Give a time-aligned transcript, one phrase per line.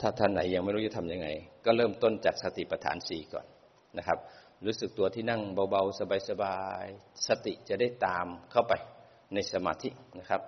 [0.00, 1.28] ถ้าท่านไหนยังไม่รู้จะทำยังไง
[1.64, 3.46] ก็เริ่มต้นจากสติปัฏฐานสี่ก่อน
[3.98, 4.18] นะครับ
[4.66, 8.72] รู้สึกตัวที่นั่งเบาๆ สบายๆ สติจะได้ตามเข้าไป
[9.34, 10.42] ในสมาธินะครับ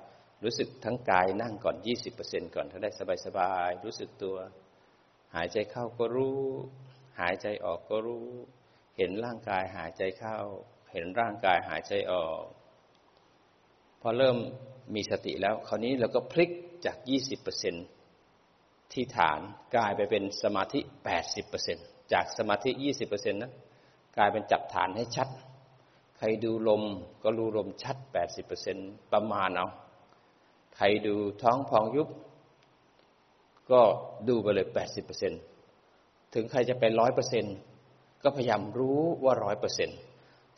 [0.45, 1.77] รู้สึกทั้งกายนั่งก่อน
[2.15, 2.90] 20%ก่อนถ้าได้
[3.26, 4.37] สบายๆ รู้สึกตัว
[5.35, 6.40] หายใจเข้าก็รู้
[7.21, 8.26] หายใจออกก็รู้
[8.96, 10.38] เห็นร่างกายหายใจเข้า
[10.92, 12.42] เห็นร่างกายหายใจออก
[14.00, 14.37] พอเริ่ม
[14.94, 16.50] มีสติแล้ว คราวนี้เราก็พลิก
[16.84, 16.96] จาก
[17.52, 18.02] 20%
[18.95, 19.41] ที่ฐาน
[19.74, 20.80] กลายไปเป็นสมาธิ
[21.46, 22.70] 80%จากสมาธิ
[23.02, 23.52] 20%นะ
[24.16, 25.28] กลายเป็นจับฐานให้ชัด
[26.18, 26.82] ใครดูลม
[27.23, 27.96] ก็รู้ลมชัด
[28.55, 29.68] 80%ประมาณเอา
[30.77, 32.09] ใครดูท้องพองยุบ
[33.70, 33.80] ก็
[34.28, 34.66] ดูไปเลย
[35.51, 37.45] 80%ถึงใครจะไปร้อยเปอร์เซ็น
[38.23, 39.90] ก็พยายามรู้ว่าร้อยเปอร์เซ็น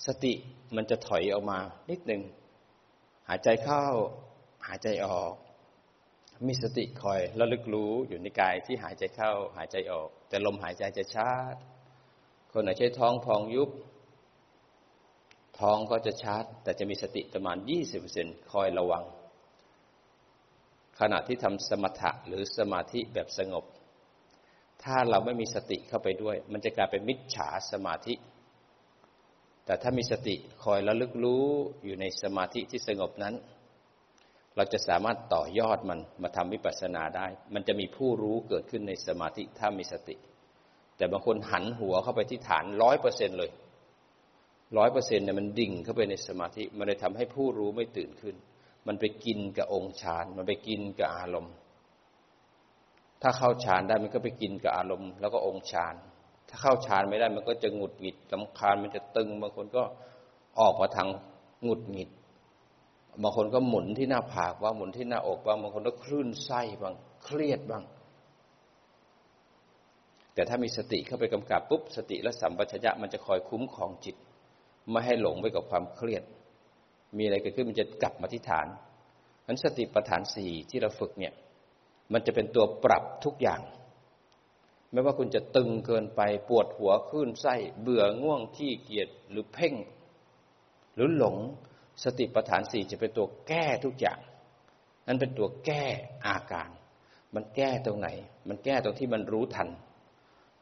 [0.07, 0.33] สติ
[0.77, 1.59] มันจะถอยออกมา
[1.91, 2.23] นิดหนึ่ง
[3.29, 3.85] หายใจเข้า
[4.67, 5.33] หายใจออก
[6.47, 11.29] มีสติคอยระลึกรู้อยู่ในกายที่หายใจเข้าหายใจออก แต่ลมหายใจจะช้า
[12.53, 13.71] คนไหนใช้ท้องพองยุบ
[15.61, 17.57] ท้องก็จะชาร์จแต่จะมีสติประมาณ
[18.05, 19.05] 20%คอยระวัง
[21.01, 23.65] ขณะที่ทำสมถะหรือสมาธิแบบสงบ
[24.83, 28.15] ถ้าเราไม่มีสติเข้าไปด้วย มันจะกลายเป็นมิจฉาสมาธิ
[29.65, 31.47] แต่ถ้ามีสติคอยระลึกรู้
[31.85, 33.35] อยู่ในสมาธิที่สงบนั้น
[34.57, 40.17] เราจะสามารถต่อยอดมันมาทำวิปัสสนาได้ มันจะมีผู้รู้เกิดขึ้นในสมาธิถ้ามีสติ
[40.97, 43.51] แต่บางคนหันหัวเข้าไปที่ฐานร้อยเปอร์เซ็นเลย
[44.79, 48.37] ร้อยเปอร์เซ็นเนี่ยมันดิ่งเข้าไปในสมาธิ มันเลยทำให้ผู้รู้ไม่ตื่นขึ้น
[48.87, 51.55] มันไปกินกับองค์ฌาน มันไปกินกับอารมณ์
[53.23, 55.95] ถ้าเข้าฌานได้มันก็ไปกินกับอารมณ์ แล้วก็องค์ฌาน
[56.49, 59.83] ถ้าเข้าฌานไม่ได้มันก็จะหงุดหงิดลำคาญ มันจะตึง บางคนก็
[60.61, 61.09] ออกมาทาง
[61.63, 62.11] หงุดหงิด
[63.23, 67.85] บางคนก็หมุนที่หน้าผากว่าหมุนที่หน้าอกบ้างบางคนก็คลื่นไส้บ้างเครียดบ้าง
[70.35, 74.17] แต่ถ้ามีสติเข้าไปกำกับปุ๊บสติและสัมปชัญญะมันจะคอยคุ้มครองจิต
[74.91, 76.23] ไม่ให้หลงไปกับความเครียด
[77.17, 78.67] มีอะไรเกิดขึ้นมันจะกลับมาที่ฐาน
[79.47, 81.33] นั้นสติปัฏฐานสี่ที่เราฝึกเนี่ย
[82.13, 83.61] มันจะเป็นตัวปรับทุกอย่าง
[84.93, 89.75] ไม่ว่าคุณจะตึงเกินไปปวดหัวขึ้นไส้ เบื่อง่วงขี้เกียจหรือเพ่ง
[90.95, 91.37] หรือหลง
[92.03, 94.19] สติปัฏฐานสี่จะเป็นตัวแก้ทุกอย่าง
[95.07, 95.85] นั่นเป็นตัวแก้
[96.27, 96.71] อาการ
[97.35, 98.09] มันแก้ตรงไหน
[98.49, 99.69] มันแก้ตรงที่มันรู้ทัน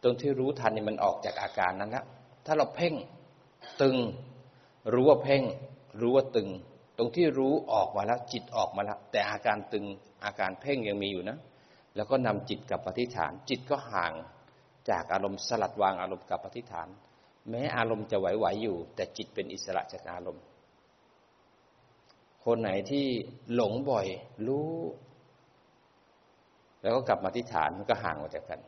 [0.03, 2.04] ตรงที่รู้ทันนี่มันออกจากอาการนั้นละ
[2.47, 2.94] ถ้าเราเพ่ง
[3.82, 3.97] ตึง
[4.92, 5.42] รู้ว่าเพ่ง
[6.00, 6.48] รู้ว่าตึง
[6.98, 9.84] ตรงที่รู้ออกมาแล้ว จิตออกมาแล้ว แต่อาการตึง
[10.25, 11.38] อาการเพ่งยังมีอยู่นะ
[11.97, 14.12] แล้วก็นำจิตกับปฏิฐาน จิตก็ห่าง
[14.91, 16.88] จากอารมณ์สลัดวางอารมณ์กับปฏิฐาน
[17.50, 20.42] แม้อารมณ์จะไหวๆอยู่ แต่จิตเป็นอิสระจากอารมณ์
[22.44, 23.06] คนไหนที่
[23.54, 24.06] หลงบ่อย
[24.47, 24.70] รู้
[26.82, 28.60] แล้วก็กลับมาที่ฐานมันก็ห่างออกจากกัน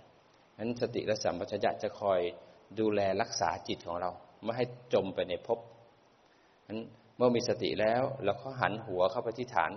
[0.59, 2.21] นั้นสติและสัมปชัญญะจะคอย
[2.81, 4.11] ดูแลรักษาจิตของเรา
[4.43, 4.65] ไม่ให้
[4.95, 5.59] จมไปในภพ
[6.69, 6.81] นั้น
[7.17, 9.71] เมื่อมีสติแล้วเราก็หันหัวเข้าไปที่ฐาน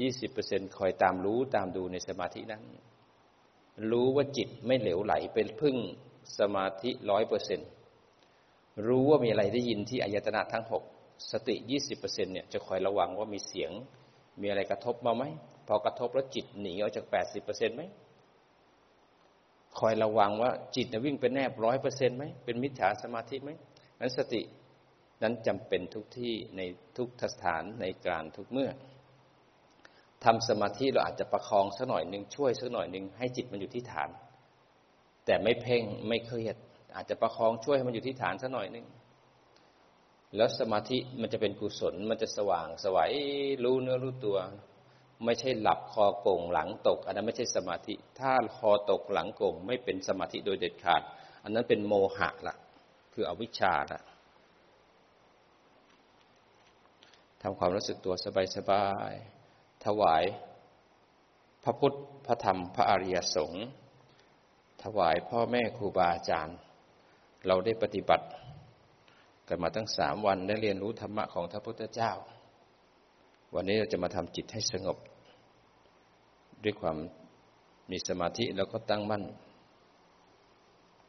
[0.00, 2.62] 20%คอยตามรู้ตามดูในสมาธินั้น
[3.90, 5.76] รู้ว่าจิตไม่เหลวไหลเป็นพึ่ง
[6.38, 7.60] สมาธิร้อยเปอร์เซ็น
[8.86, 10.84] รู้ว่ามีอะไรได้ยินที่อายตนะทั้งหก
[11.32, 11.54] สติ
[11.94, 13.70] 20%เนี่ยจะคอยระวังว่ามีเสียง
[14.40, 15.24] มีอะไรกระทบมาไหม
[15.68, 17.06] พอกระทบแล้วจิตหนีออกจาก
[17.40, 17.82] 80%ไหม
[19.78, 23.50] คอยระวังว่าจิตจะวิ่งไปแนบร้อยเปอร์เซ็นต์ไหมเป็นมิจฉาสมาธิไหม
[24.00, 24.42] นั้นสติ
[25.22, 26.60] นั้นจำเป็นทุกที่ใน
[26.96, 28.70] ทุกสถานในการทุกเมื่อ
[30.24, 34.10] ทำสมาธิเราอาจจะประคองสักหน่อยหนึ่งช่วยสักหน่อยหนึ่งให้จิตมันอยู่ที่ฐาน
[35.26, 36.56] แต่ไม่เพ่งไม่เครียด
[36.96, 38.86] อาจจะประคองช่วยให้มันอยู่ที่ฐานสักหน่อยหนึ่ง
[40.34, 43.12] แล้วสมาธิมันจะเป็นกุศล มันจะสว่างสวัย
[43.64, 44.38] รู้เนื้อรู้ตัว
[45.24, 51.02] ไม่ใช่หลับคอโก่งหลังตก อันนั้นไม่ใช่สมาธิ ถ้าคอตกหลังโก่งไม่เป็นสมาธิโดยเด็ดขาด
[51.42, 52.56] อันนั้นเป็นโมหะละ
[53.12, 54.02] คืออวิชชาละ
[57.42, 58.14] ทำความรู้สึกตัว
[58.56, 60.24] สบายๆถวาย
[61.64, 61.96] พระพุทธ
[62.26, 63.66] พระธรรมพระอริยสงฆ์
[64.82, 66.56] ถวายพ่อแม่ครูบาอาจารย์
[67.46, 68.26] เราได้ปฏิบัติ
[69.48, 72.12] กันมาตั้งสามวันได้เรียนรู้ธรรมะของพระพุทธเจ้า
[73.54, 74.98] วันนี้เราจะมาทำจิตให้สงบ
[76.64, 76.96] ด้วยความ
[77.90, 79.24] มีสมาธิแล้วก็ตั้งมั่น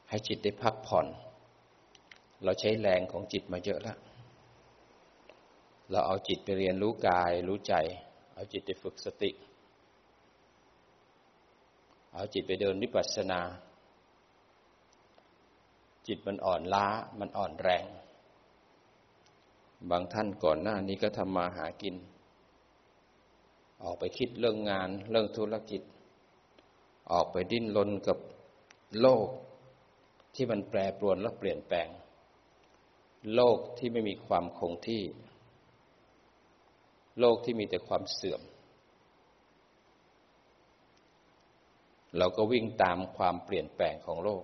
[0.10, 1.08] ให้จิตได้พักผ่อน
[2.44, 3.98] เราใช้แรงของจิตมาเยอะแล้ว
[5.92, 7.74] เราเอาจิตไปเรียนรู้กาย รู้ใจ
[8.36, 9.32] เอาจิตไปฝึกสติ
[12.14, 13.42] เอาจิตไปเดินวิปัสสนา
[16.08, 16.88] จิตมันอ่อนล้า
[17.20, 17.86] มันอ่อนแรง
[19.90, 21.96] บางท่านก่อนหน้านี้ก็ทำมาหากิน
[23.84, 25.82] ออกไปคิดเรื่องงานเรื่องธุรกิจ
[27.12, 28.18] ออกไปดิ้นรนกับ
[29.02, 29.28] โลก
[30.36, 31.88] ที่มันแปรปรวนและเปลี่ยนแปลง
[33.36, 35.04] โลกที่ไม่มีความคงที่
[37.20, 38.42] โลกที่มีแต่ความเสื่อม
[42.18, 44.44] เราก็วิ่งตามความเปลี่ยนแปลงของโลก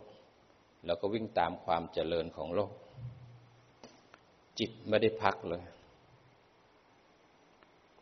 [0.86, 2.71] เราก็วิ่งตามความเจริญของโลก
[4.59, 5.63] จิตไม่ได้พักเลย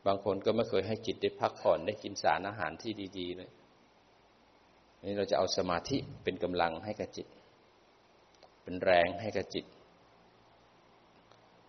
[0.05, 3.51] บางคนก็ไม่เคยให้จิตได้พักผ่อนได้กินสารอาหารที่ดี ๆ เลย
[5.03, 7.27] นี่เราจะเอาสมาธิเป็นกำลังให้กับจิต
[8.63, 9.65] เป็นแรงให้กับจิต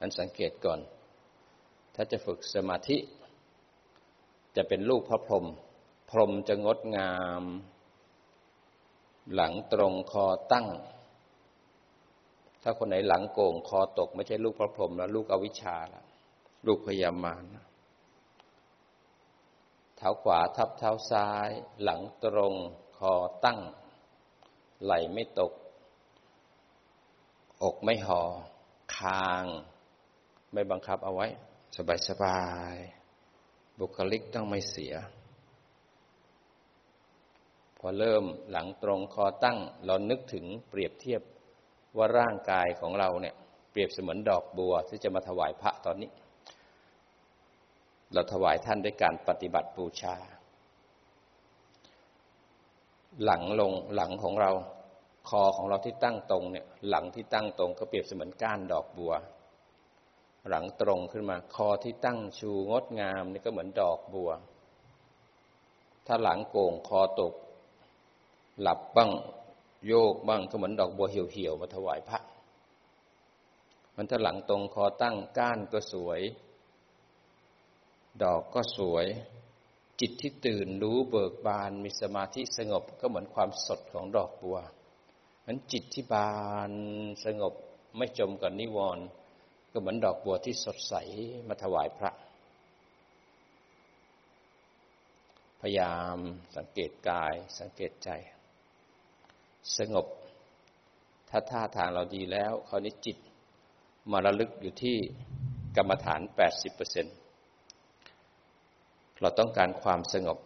[0.01, 0.81] นั้นสังเกตก่อน
[1.95, 2.97] ถ้าจะฝึกสมาธิ
[4.57, 5.47] จะเป็นลูกพระพรหม
[6.11, 7.43] พรหมจะงดงาม
[9.35, 10.67] หลังตรงคอตั้ง
[12.63, 16.05] ถ้าคนไหนหลังโก่งคอตก ไม่ใช่ลูกพระพรหมแล้วลูกอวิชชาแล้ว
[16.67, 17.45] ลูกพยามาร
[19.97, 21.49] เท้าขวาทับเท้าซ้าย
[21.83, 22.55] หลังตรง
[22.99, 23.13] คอ
[23.45, 23.61] ตั้ง
[24.85, 25.53] ไหลไม่ตก
[27.63, 28.23] อกไม่หอ่อ
[28.97, 29.45] คาง
[30.53, 31.27] ไม่บังคับเอาไว้
[31.77, 32.43] สบายสบา
[32.75, 32.77] ย
[33.79, 34.95] บุคลิกต้องไม่เสีย
[37.79, 41.23] พอเริ่มหลังตรงคอตั้ง เรานึกถึงเปรียบเทียบ
[41.97, 43.35] ว่าร่างกายของเราเนี่ย
[43.71, 46.11] เปรียบเสมือนดอกบัวที่จะมาถวายพระตอนนี้
[48.13, 50.17] เราถวายท่านด้วยการปฏิบัติบูชา
[53.25, 54.51] หลังลงหลังของเรา
[55.29, 59.13] คอของเราที่ตั้งตรงเนี่ย หลังที่ตั้งตรงก็เปรียบเสมือนก้านดอกบัว
[60.49, 64.31] หลังตรงขึ้นมา คอที่ตั้งชูงดงามนี่ก็เหมือนดอกบัว
[66.07, 67.35] ถ้าหลังโก่งคอตก
[68.61, 69.11] หลับบ้าง
[69.87, 72.21] โยกบ้างก็เหมือนดอกบัวเหี่ยวๆมาถวายพระ
[73.97, 76.21] มันถ้าหลังตรงคอตั้งก้านก็สวย
[78.23, 79.07] ดอกก็สวย
[80.01, 84.59] จิตที่ตื่นรู้เบิกบานมีสมาธิสงบก็เหมือนความสดของดอกบัว
[85.47, 86.33] นั้นจิตที่บา
[86.69, 86.71] น
[87.25, 87.55] สงบ
[87.97, 89.05] ไม่จมกับนิวรณ์
[89.73, 90.95] ก็เหมือนดอกบัวที่สดใส
[91.49, 92.11] มาถวายพระ
[95.61, 96.19] พยายาม
[96.57, 98.11] สังเกตกายสังเกตใจ
[99.79, 100.07] สงบ
[101.29, 103.17] ถ้าท่าทางเราดีแล้ว คราวนี้จิต
[104.11, 104.97] มาระลึกอยู่ที่
[105.77, 106.21] กรรมฐาน
[107.31, 110.39] 80%เราต้องการความสงบ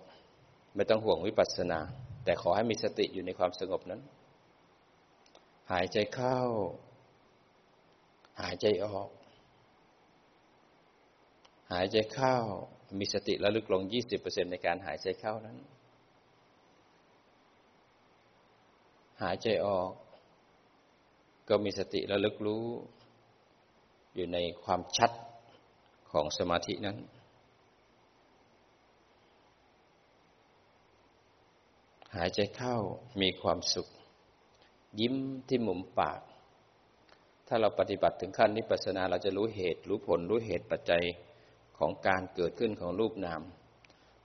[0.76, 1.80] ไม่ต้องห่วงวิปัสสนา
[2.24, 4.00] แต่ขอให้มีสติอยู่ในความสงบนั้น
[5.72, 6.38] หายใจเข้า
[8.40, 9.08] หายใจออก
[11.72, 12.36] หายใจเข้า
[12.98, 13.82] มีสติระลึกลง
[14.16, 15.56] 20%ในการหายใจเข้านั้น
[19.22, 19.90] หายใจออก
[21.48, 22.64] ก็มีสติระลึกรู้
[24.14, 25.10] อยู่ในความชัด
[26.10, 26.98] ของสมาธินั้น
[32.16, 32.76] หายใจเข้า
[33.20, 33.88] มีความสุข
[35.00, 35.14] ยิ้ม
[35.48, 36.20] ที่มุมปาก
[37.46, 41.04] ถ้าเราปฏิบัติถึงขั้นนิพพานาเราจะรู้เหตุ รู้ผลรู้เหตุปัจจัย
[41.78, 43.42] ของการเกิดขึ้นของรูปนาม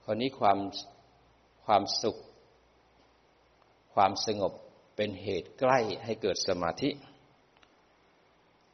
[0.04, 0.58] คราวนี้ความ
[1.64, 2.16] ความสุข
[3.94, 4.52] ความสงบ
[5.04, 6.90] เป็นเหตุใกล้ให้เกิดสมาธิ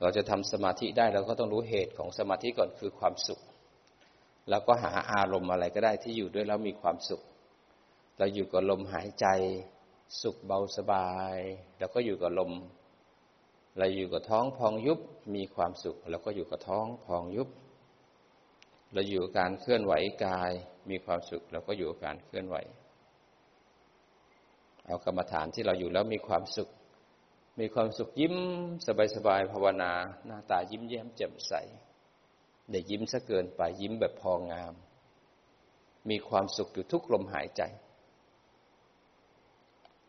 [0.01, 3.41] เราจะทำสมาธิได้เราก็ต้องรู้เหตุของสมาธิก่อนคือความสุข
[4.51, 7.23] แล้วก็หาอารมณ์อะไรก็ได้ที่อยู่ด้วยแล้วมีความสุข
[8.19, 9.27] เราอยู่กับลมหายใจ
[10.23, 11.37] สุขเบาสบาย
[11.79, 12.53] แล้วก็อยู่กับลม
[13.79, 15.01] เราอยู่กับท้องพองยุบ
[15.35, 17.49] มีความสุขแล้วก็อยู่กับท้องพองยุบ
[18.93, 19.93] เราอยู่กับการเคลื่อนไหว
[20.25, 20.53] กาย
[20.91, 22.59] มีความสุขแล้วก็อยู่กับการเคลื่อนไหว
[24.89, 26.69] เอากรรมฐานที่เราอยู่แล้วมีความสุข
[27.61, 28.37] มีความสุขยิ้ม
[29.17, 29.93] สบายๆภาวนา
[30.27, 31.53] หน้าตายิ้มแย้มแจ่มใส
[32.71, 34.75] ได้ยิ้มซะเกินไปยิ้มแบบพองาม
[36.11, 37.63] มีความสุขอยู่ทุกลมหายใจ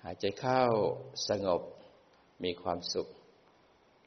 [0.03, 0.63] หายใจเข้า
[1.29, 1.62] สงบ
[2.43, 3.07] มีความสุข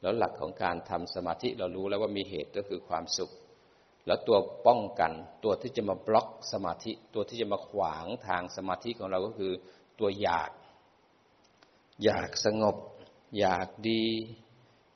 [0.01, 3.31] แล้วหลักของการทำสมาธิเรารู้แล้วว่ามีเหตุก็คือความสุข
[4.07, 4.37] แล้วตัว
[4.67, 5.11] ป้องกัน
[5.43, 9.53] ตัวที่จะมาบล็อกสมาธิ ตัวที่จะมาขวางทางสมาธิของเราก็คือ
[9.99, 10.49] ตัวอยาก
[12.03, 12.75] อยากสงบ
[13.39, 14.05] อยากดี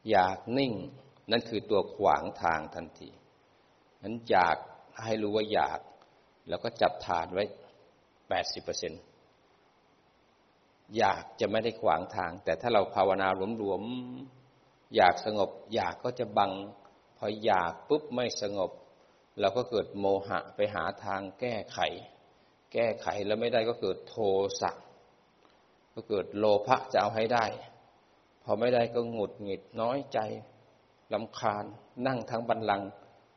[0.10, 0.74] อยากนิ่ง
[1.32, 3.10] นั่นคือตัวขวางทางทันที
[4.04, 4.58] นั้นอยาก
[5.04, 5.80] ให้รู้ว่าอยาก
[6.50, 7.44] แล้วก็จับฐานไว้
[8.30, 8.94] แปดสิบเปอร์เซ็น
[10.98, 16.52] อยากจะไม่ได้ขวางทาง แต่ถ้าเราภาวนาหลวมๆอยากสงบ อยากก็จะบัง
[17.18, 18.72] พออยากปุ๊บไม่สงบ
[19.40, 21.80] เราก็เกิดโมหะไปหาทางแก้ไข
[22.74, 24.16] แก้ไขแล้วไม่ได้ก็เกิดโท
[24.62, 24.72] สะ
[25.98, 27.46] ก็เกิดโลภะจะเอาให้ได้
[28.44, 30.20] พอไม่ได้ก็หงุดหงิดน้อยใจ
[31.14, 31.66] ลำคาญ
[32.08, 32.82] นั่งทั้งบันลัง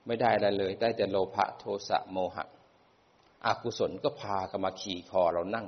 [0.07, 2.45] ไม่ได้อะไรเลย ได้แต่โลภะโทสะโมหะ
[3.47, 5.67] อากุศลก็พากันมาขี่คอเรานั่ง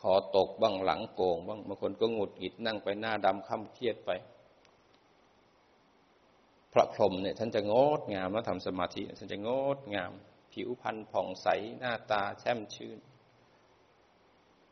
[0.00, 4.10] คอตกบ้างหลังโกงบ้างบางคนก็หงุดหงิดนั่งไปหน้าดำค่ำเครียดไป
[6.72, 10.12] พระพรหมเนี่ยท่านจะงดงามแล้วทำสมาธิท่านจะงดงาม
[10.52, 11.48] ผิวพรรณผ่องใส
[11.78, 12.98] หน้าตาแช่มชื่น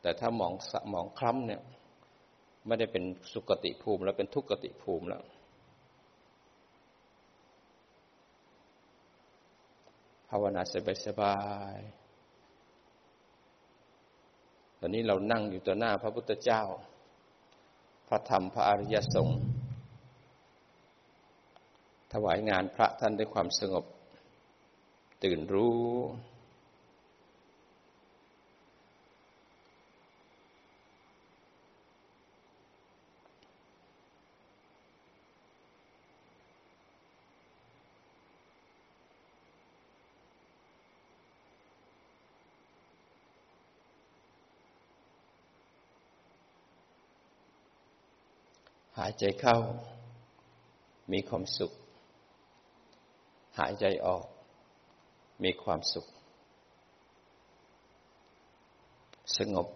[0.03, 0.55] แต่ถ้าหมอง
[0.91, 1.63] หมองคล้ำเนี่ย
[2.67, 5.23] ไม่ได้เป็นสุกติภูมิ แล้วเป็นทุกขติภูมิแล้ว
[10.29, 10.63] ภาวนา
[11.07, 11.39] สบา
[11.77, 12.01] ยๆ
[14.79, 16.63] ตอนนี้เรานั่งอยู่ต่อหน้าพระพุทธเจ้า
[18.09, 19.41] พระธรรมพระอริยสงฆ์
[22.13, 23.85] ถวายงานพระท่านด้วยความสงบ
[25.25, 25.81] ตื่นรู้
[48.99, 49.57] หายใจเข้า
[51.13, 51.73] มีความสุข
[53.59, 54.25] หายใจออก
[55.45, 56.07] มีความสุข
[59.37, 59.69] สงบ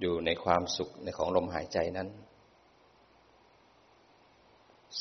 [0.00, 2.08] อยู่ในความสุขในของลมหายใจนั้น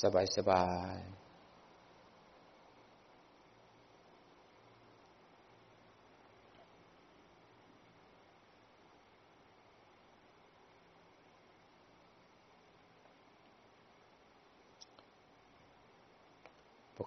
[0.01, 0.97] สบายสบาย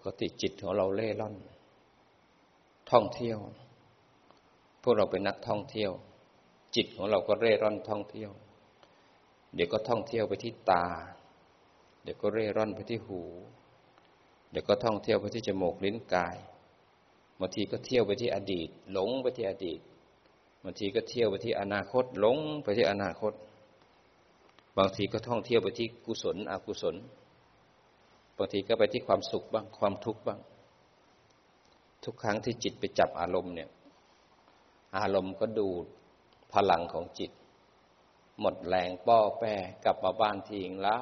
[0.05, 1.35] กติจิตของเราเล่ร่อน
[2.91, 3.39] ท่องเที่ยว
[4.83, 5.93] พวกเราเป็นนักท่องเที่ยว
[6.77, 8.31] จิตของเราก็เร่ร่อนท่องเที่ยว
[9.55, 10.87] เดี๋ยวก็ท่องเที่ยวไปที่ตา
[12.03, 13.23] เดี๋ยวก็เร่ร่อนไปที่หู
[14.51, 16.37] เดี๋ยวก็ท่องเที่ยวไปที่จมูกลิ้นกาย
[17.41, 19.81] บางทีก็เที่ยวไปที่อดีต หลงไปที่อดีต
[20.63, 23.33] บางทีก็เที่ยวไปที่อนาคต หลงไปที่อนาคต
[24.79, 26.97] บางทีก็ท่องเที่ยวไปที่กุศล อกุศล
[28.37, 30.41] บางทีก็ไปที่ความสุขบ้าง ความทุกข์บ้าง
[32.05, 33.71] ทุกครั้งที่จิตไปจับอารมณ์เนี่ย
[34.99, 35.87] อารมณ์ก็ดูด
[36.53, 37.31] พลังของจิต
[38.41, 40.99] หมดแรงป้อแป้กลับมาบ้านทีงล้า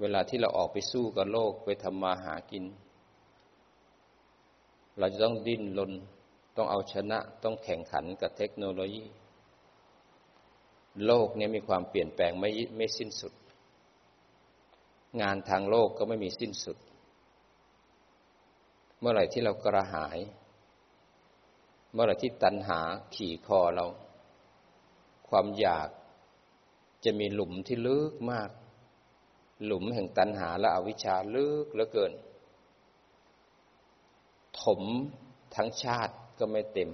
[0.00, 2.64] เวลาที่เราออกไปสู้กับโลกไปทำมาหากิน
[4.98, 5.92] เราจะต้องดิ้นรน
[6.56, 9.04] ต้องเอาชนะต้องแข่งขันกับเทคโนโลยี
[11.06, 13.32] โลกนี้มีความเปลี่ยนแปลงไม่ไม่สิ้นสุด
[15.20, 16.76] งานทางโลกก็ไม่มีสิ้นสุด
[19.00, 20.18] เมื่อไหร่ที่เรากระหาย
[21.92, 22.80] เมื่อไหร่ที่ตัณหา
[23.14, 23.86] ขี่คอเรา
[25.28, 25.88] ความอยาก
[27.04, 28.50] จะมีหลุมที่ลึกมาก
[29.64, 32.12] หลุมแห่งตัณหาและอวิชชาลึกเหลือเกิน
[34.62, 34.82] ถม
[35.54, 36.90] ทั้งชาติก็ไม่เต็ม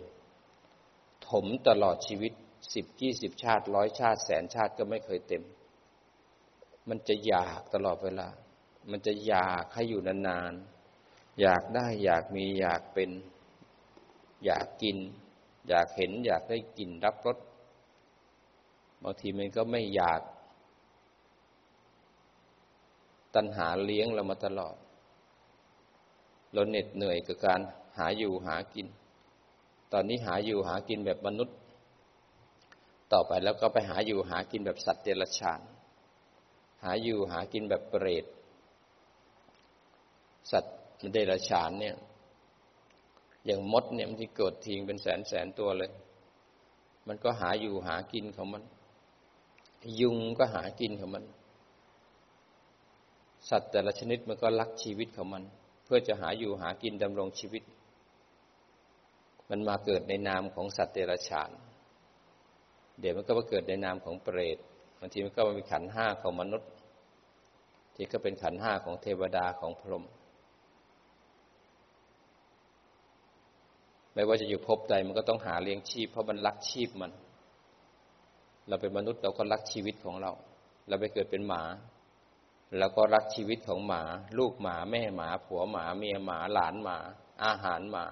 [1.30, 2.32] ถมตลอดชีวิต
[2.74, 5.42] สิบยี่สิบชาติร้อยชาติแสนชาติก็ไม่เคยเต็ม
[6.88, 8.28] มันจะอยากตลอดเวลา
[8.90, 13.10] มันจะอยากให้อยู่นานๆ อยากได้อยากมีอยากเป็น
[14.44, 14.96] อยากกิน
[15.68, 17.38] อยากเห็น อยากได้กินรับรส
[19.02, 20.20] บางทีมันก็ไม่อยาก
[23.34, 24.76] ตัณหาเลี้ยงเรามาตลอด
[26.52, 27.60] เราเหน็ดเหนื่อยกับการ
[27.98, 28.86] หาอยู่หากิน
[29.92, 31.56] ตอนนี้หาอยู่หากินแบบมนุษย์
[33.12, 35.60] ต่อไปแล้วก็ไปหาอยู่หากินแบบสัตว์เดรัจฉาน
[36.84, 38.24] หาอยู่หากินแบบเปรต
[40.50, 40.74] สัตว์
[41.12, 41.94] เดรัจฉานเนี่ย
[43.46, 45.90] อย่างมดเนี่ยมันที่เกิดทิ้งเป็นแสนแสนตัวเลย
[47.08, 48.62] มันก็หาอยู่หากินของมัน
[50.00, 51.24] ยุงก็หากินของมัน
[53.50, 55.42] สัตว์แต่ละชนิดมันก็รักชีวิตของมัน
[55.84, 57.62] เพื่อจะหาอยู่หากินดำรงชีวิต
[59.50, 61.50] มันมาเกิดในนามของสัตว์เดรัจฉาน
[63.00, 66.70] เดี๋ยวมันก็มาเกิดในนามของเปรตางทีมันก็มีขันห้าของมนุษย์
[67.94, 70.04] ที่ก็เป็นขันห้าของเทวดาของพรหม
[74.14, 77.12] ไม่ว่าจะอยู่ภพใดมันก็ต้องหาเลี้ยงชีพ เพราะมันรักชีพมัน
[78.68, 80.32] เราเป็นมนุษย์เราก็รักชีวิตของเรา
[80.88, 81.62] เราไปเกิดเป็นหมา
[82.78, 84.02] เราก็รักชีวิตของหมา
[84.38, 86.98] ลูกหมาแม่หมา ผัวหมาเมียหมาหลานหมา
[87.44, 88.06] อาหารหมา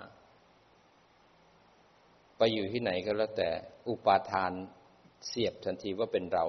[2.37, 3.51] ไปอยู่ที่ไหนก็แล้วแต่
[3.89, 4.53] อุปาทาน
[5.27, 6.45] เสียบทันทีว่าเป็นเรา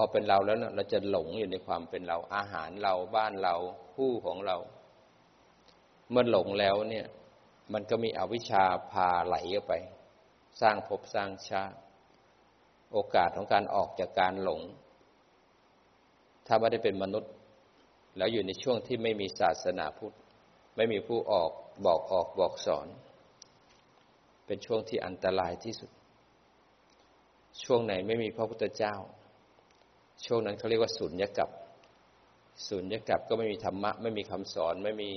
[0.00, 3.54] อเป็นเราแล้วเราจะหลงอยู่ในความเป็นเรา อาหารเราบ้านเรา
[3.94, 4.56] ผู้ของเรา
[6.10, 7.06] เมื่อหลงแล้วเนี่ย
[7.72, 9.36] มันก็มีอวิชชาพาไหล
[9.68, 9.72] ไป
[10.60, 11.78] สร้างภพสร้างชาติ
[12.92, 14.62] โอกาสของการออกจากการหลง
[16.46, 17.32] ถ้าไม่ได้เป็นมนุษย์
[18.16, 20.16] แล้วอยู่ในช่วงที่ไม่มีศาสนาพุทธ
[20.76, 21.50] ไม่มีผู้ออก
[21.86, 22.86] บอกออกบอกสอน
[24.46, 25.90] เป็นช่วงที่อันตรายที่สุด
[27.62, 28.94] ช่วงไหนไม่มีพระพุทธเจ้า
[30.24, 31.50] ช่วงนั้นเขาเรียกว่าสุญญกับ
[32.68, 35.10] สุญญกับก็ไม่มีธรรมะ ไม่มีคำสอนไม่มี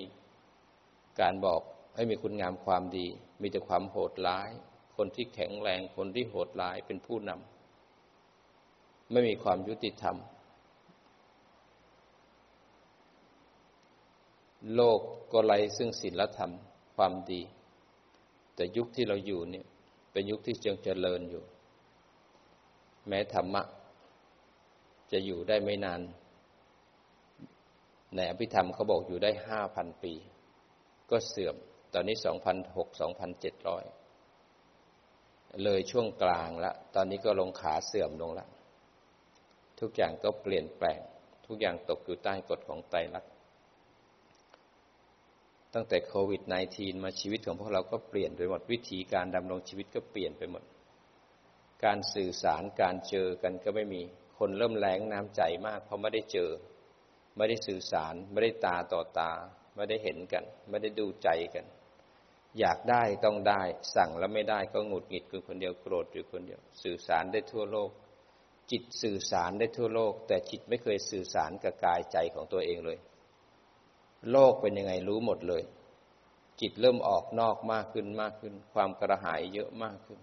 [1.21, 1.61] การบอก
[1.95, 3.07] ไม่มีคุณงามความดี
[3.41, 4.49] มีแต่ความโหดร้าย
[4.95, 10.17] คนที่แข็งแรงคนที่โหดร้ายเป็นผู้นำไม่มีความยุติธรรม
[14.75, 14.99] โลก
[15.31, 16.51] ก็ไรซึ่งศีลธรรม
[16.95, 17.41] ความดี
[18.55, 19.65] แต่ยุคที่เราอยู่เนี่ย
[20.11, 21.43] เป็นยุคที่จึงเจริญอยู่
[23.07, 23.63] แม้ธรรมะ
[25.11, 26.01] จะอยู่ได้ไม่นาน
[28.15, 30.13] ในอภิธรรมเขาบอกอยู่ได้ห้าพันปี
[31.09, 31.55] ก็เสื่อม
[31.93, 33.83] ตอนนี้สองพันหกสองพันเจ็ดร้อย
[35.63, 38.47] เลยช่วงกลางละ ตอนนี้ก็ลงขาเสื่อมลงละ
[39.79, 40.99] ทุกอย่างก็เปลี่ยนแปลง
[41.47, 43.31] ทุกอย่างตกอยู่ใต้กฎของไตรลักษณ์
[45.73, 46.41] ตั้งแต่โควิด
[46.73, 50.63] -19 มาชีวิตของพวกเราก็เปลี่ยนไปหมดวิธีการดำรงชีวิตก็เปลี่ยนไปหมด
[51.83, 54.03] การสื่อสารการเจอกันก็ไม่มี
[54.43, 56.49] คนเริ่มแรงน้ำใจมาก เพราะไม่ได้เจอ
[57.37, 59.31] ไม่ได้สื่อสาร ไม่ได้ตาต่อตา
[59.75, 61.65] ไม่ได้เห็นกัน ไม่ได้ดูใจกัน
[62.59, 63.61] อยากได้ต้องได้
[63.95, 67.89] สั่งแล้วไม่ได้ก็หงุดหงิดคือคนเดียวโกรธอยู่คนเดียว สื่อสารได้ทั่วโลก
[68.71, 72.97] จิตสื่อสารได้ทั่วโลก แต่จิตไม่เคยสื่อสารกับกายใจของตัวเองเลย
[74.31, 75.63] โลกเป็นยังไงรู้หมดเลย
[76.61, 80.19] จิตเริ่มออกนอกมากขึ้นมากขึ้น ความกระหายเยอะมากขึ้น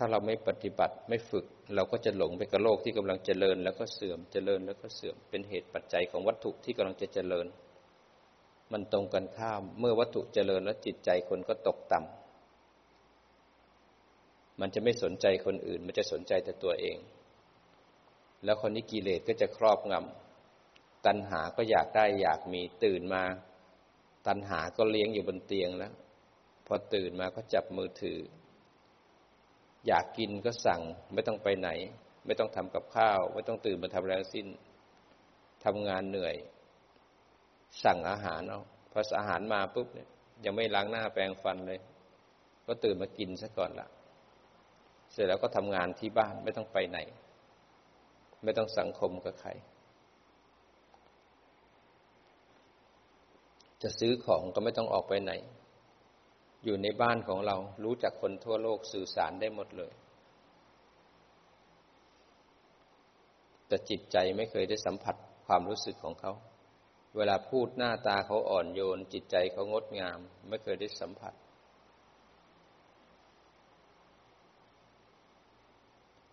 [0.00, 7.46] ถ้าเราไม่ปฏิบัติไม่ฝึก เราก็จะหลงไปกับโลกที่กำลังเจริญ แล้วก็เสื่อมเจริญแล้วก็เสื่อมเป็นเหตุปัจจัยของวัตถุที่กำลังจะเจริญ
[8.72, 16.96] มันตรงกันข้ามเมื่อวัตถุเจริญแล้วจิตใจคนก็ตกต่ำมันจะไม่สนใจคนอื่น มันจะสนใจแต่ตัวเอง
[18.44, 23.22] แล้วคนนี้กิเลสก็จะครอบงำตัณหาก็อยากได้อยากมีตื่นมา
[24.26, 25.92] ตัณหาก็เลี้ยงอยู่บนเตียงแล้ว
[26.66, 28.18] พอตื่นมาก็จับมือถือ
[29.86, 30.80] อยากกินก็สั่ง
[31.14, 31.70] ไม่ต้องไปไหน
[32.26, 34.46] ไม่ต้องทำกับข้าว ไม่ต้องตื่นมาทำแล้วสิ้น
[35.64, 36.36] ทำงานเหนื่อย
[37.84, 38.60] สั่งอาหารเอา
[38.92, 40.08] พออาหารมาปุ๊บเนี่ย
[40.44, 41.80] ยังไม่ล้างหน้าแปรงฟันเลย
[42.66, 43.88] ก็ตื่นมากินซะก่อนละ
[45.12, 46.98] เสร็จแล้วก็ทำงานที่บ้านไม่ต้องไปไหน
[48.44, 49.50] ไม่ต้องสังคมกับใคร
[53.82, 55.32] จะซื้อของก็ไม่ต้องออกไปไหน
[56.64, 59.92] อยู่ในบ้านของเรา รู้จักคนทั่วโลกสื่อสารได้หมดเลย
[63.66, 65.16] แต่จิตใจไม่เคยได้สัมผัส
[65.46, 66.32] ความรู้สึกของเขา
[67.16, 70.18] เวลาพูดหน้าตาเขาอ่อนโยน จิตใจเขางดงาม
[70.48, 71.34] ไม่เคยได้สัมผัส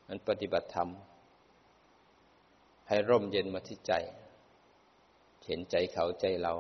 [0.07, 0.89] นั้นปฏิบัติธรรม
[2.88, 3.93] ให้ร่มเย็นมาที่ใจ
[5.45, 6.53] เห็นใจเขาใจเรา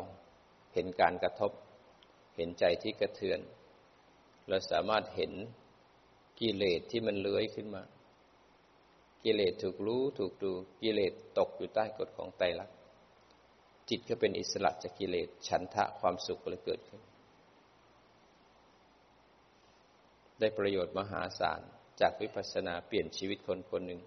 [0.73, 1.51] เห็นการกระทบ
[2.35, 3.39] เห็นใจที่กระเทือน
[4.49, 5.31] เราสามารถเห็น
[6.39, 7.83] กิเลสที่มันเลื้อยขึ้นมา
[9.23, 12.77] กิเลสถูกรู้ถูกดูกิเลสตกอยู่ใต้กฎของไตรลักษณ์
[13.89, 17.01] จิตก็เป็นอิสระจากกิเลสฉันทะความสุขเลยเกิดขึ้น
[20.39, 21.61] ได้ประโยชน์มหาศาล
[22.01, 24.01] จากวิปัสสนาเปลี่ยนชีวิตคนคนหนึ่ง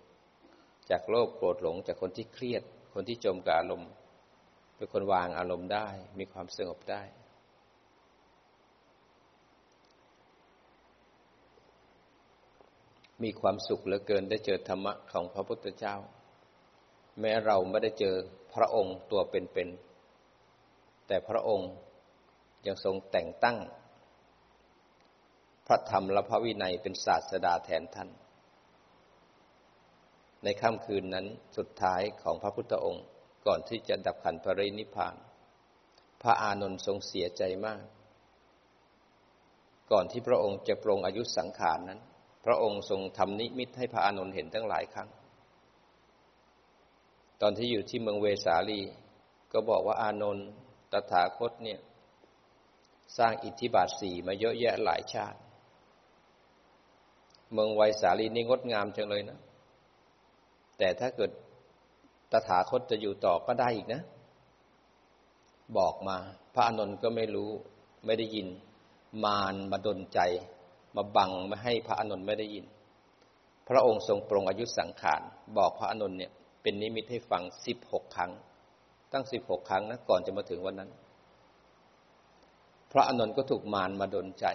[0.90, 2.62] จากโลภโกรธหลงจากคนที่เครียด
[2.94, 3.90] คนที่จมกับอารมณ์
[4.76, 7.02] เป็นคนวางอารมณ์ได้ มีความสงบได้
[13.22, 15.96] มีความสุขเหลือเกินได้เจอธรรมะของพระพุทธเจ้า
[17.20, 18.14] แม้เราไม่ได้เจอ
[18.54, 21.70] พระองค์ตัวเป็นๆแต่พระองค์
[22.66, 23.58] ยังทรงแต่งตั้ง
[25.66, 28.10] พระธรรมและพระวินัยเป็นศาสดาแทนท่าน
[30.44, 31.26] ในค่ำคืนนั้น
[31.56, 33.04] สุดท้ายของพระพุทธองค์
[33.46, 35.14] ก่อนที่จะดับขันปรินิพาน
[36.22, 37.82] พระอานนท์ทรงเสียใจมาก
[39.90, 42.00] ก่อนที่พระองค์จะปรงอายุสังขารนั้น
[42.44, 45.08] พระองค์ทรงทำนิมิตให้พระอานนท์เห็นตั้งหลายครั้ง
[47.40, 48.80] ตอนที่อยู่ที่เมืองเวสาลี
[49.52, 50.48] ก็บอกว่าอานนท์
[50.92, 51.80] ตถาคตเนี่ย
[53.18, 55.38] สร้างอิทธิบาทสี่มาเยอะแยะหลายชาติ
[57.52, 59.38] เมืองไวสาลีนี่งดงามจังเลยนะ
[60.78, 61.30] แต่ถ้าเกิด
[62.32, 64.02] ตถาคตจะอยู่ต่อก็ได้อีกนะ
[65.78, 66.16] บอกมา
[66.54, 67.50] พระอานนท์ก็ไม่รู้
[68.06, 68.48] ไม่ได้ยิน
[69.24, 70.20] มารมาดนใจ
[70.98, 72.66] มาบังไม่ให้พระอานนท์ไม่ได้ยิน
[73.68, 75.20] พระองค์ทรงปรงอายุสังขาร
[75.56, 76.32] บอกพระอานนท์เนี่ย
[76.62, 78.32] เป็นนิมิตให้ฟังสิบหกครั้ง
[79.12, 80.90] ตั้งสิบหกครั้งนะก่อนจะมาถึงวันนั้น
[82.92, 84.46] พระอานนท์ก็ถูกมารมาดนใจ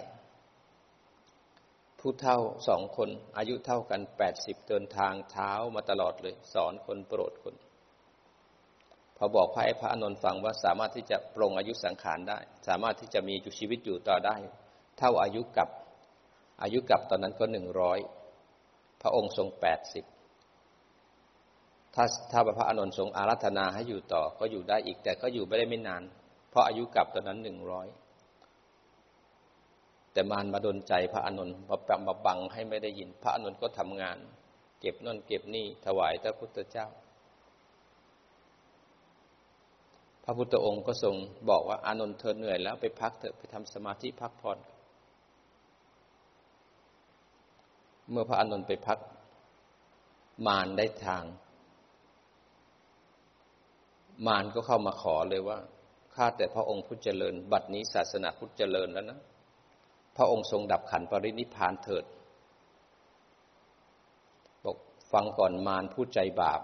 [1.98, 7.54] ผู้เท่าสองคนอายุเท่ากันแปดสิบเดินทางเท้ามาตลอดเลย สอนคนโปรดคน
[9.16, 14.36] พอบอกพระไอ้พระอานนท์ฟังว่าสามารถที่จะปรงอายุสังขารได้ สามารถที่จะมีชีวิตอยู่ต่อได้
[14.98, 15.68] เท่าอายุกับ
[16.62, 17.98] อายุกับตอนนั้นก็หนึ่งร้อย
[19.02, 20.04] พระองค์ทรงแปดสิบ
[21.94, 26.02] ถ้าถ้าพระอานนท์ทรงอารัธนาให้อยู่ต่อก็อยู่ได้อีกแต่ก็อยู่ไม่ได้ไม่นาน
[26.50, 27.86] เพราะอายุกลับตอนนั้นหนึ่งร้อย
[30.12, 34.18] แต่มารมาดนใจพระอานนท์มาปมาบังให้ไม่ได้ยิน พระอานนท์ก็ทำงาน
[34.80, 36.86] เก็บน่นเก็บนี่ถวายพระพุทธเจ้า
[40.24, 41.14] พระพุทธองค์ก็ทรง
[41.50, 44.58] บอกว่าอานนท์เธอเหนื่อยแล้วไปพักเถอะไปทำสมาธิพักผ่อน
[48.10, 48.98] เมื่อพระอานนท์ไปพัก
[50.46, 51.24] มารได้ทาง
[54.26, 55.58] มารก็เข้ามาขอเลยว่า
[56.14, 59.20] ข้าแต่พระองค์พุทธเจริญ บัดนี้ศาสนาพุทธเจริญแล้วนะ
[60.16, 62.04] พระองค์ทรงดับขันปรินิพานเถิด
[64.64, 64.76] บอก
[65.12, 66.60] ฟังก่อนมารผู้ใจบาป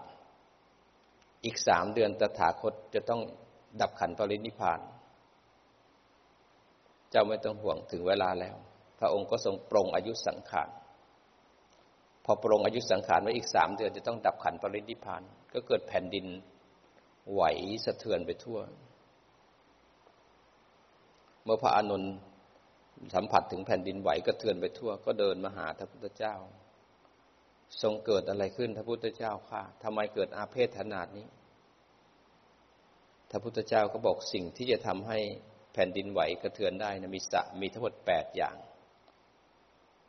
[1.44, 3.20] อีกสามเดือนตถาคตจะต้อง
[3.81, 4.81] ดับขันปรินิพาน
[7.11, 8.57] เจ้าไม่ต้องห่วงถึงเวลาแล้ว
[8.98, 10.70] พระองค์ก็ทรงปรงอายุสังขาร
[12.24, 16.26] พอปรงอายุสังขารไว้อีกสามเดือนจะต้องดับขันปรินิพาน ก็เกิดแผ่นดิน
[17.33, 17.42] ไหว
[17.85, 18.59] สะเทือนไปทั่ว
[21.44, 22.14] เมื่อพระอานนท์
[23.14, 26.35] สัมผัสถึงแผ่นดินไหวก็เทือนไปทั่ว ก็เดินมาหาพระพุทธเจ้า
[27.83, 31.26] ทรงเกิดอะไรขึ้นพระพุทธเจ้าค่ะทำไมเกิดอาเพศขนาดนี้
[33.30, 35.18] พระพุทธเจ้าก็บอกสิ่งที่จะทำให้
[35.72, 38.56] แผ่นดินไหวกระเทือนได้นะมีสะมีทั้งหมดแปดอย่าง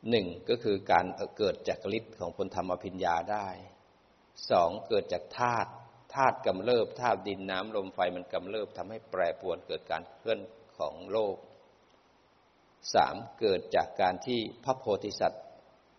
[0.09, 1.05] หนึ่งก็คือการ
[1.37, 3.47] เกิดจากฤทธิ์ของพลธรรมพิญญาได้
[4.49, 5.71] สองเกิดจากธาตุ
[6.15, 10.39] ธาตุกำเริบธาตุดินน้ำลมไฟมันกำเริบทำให้แปรปรวนเกิดการเคลื่อน
[10.77, 11.35] ของโลก
[12.93, 15.43] สามเกิดจากการที่พระโพธิสัตว์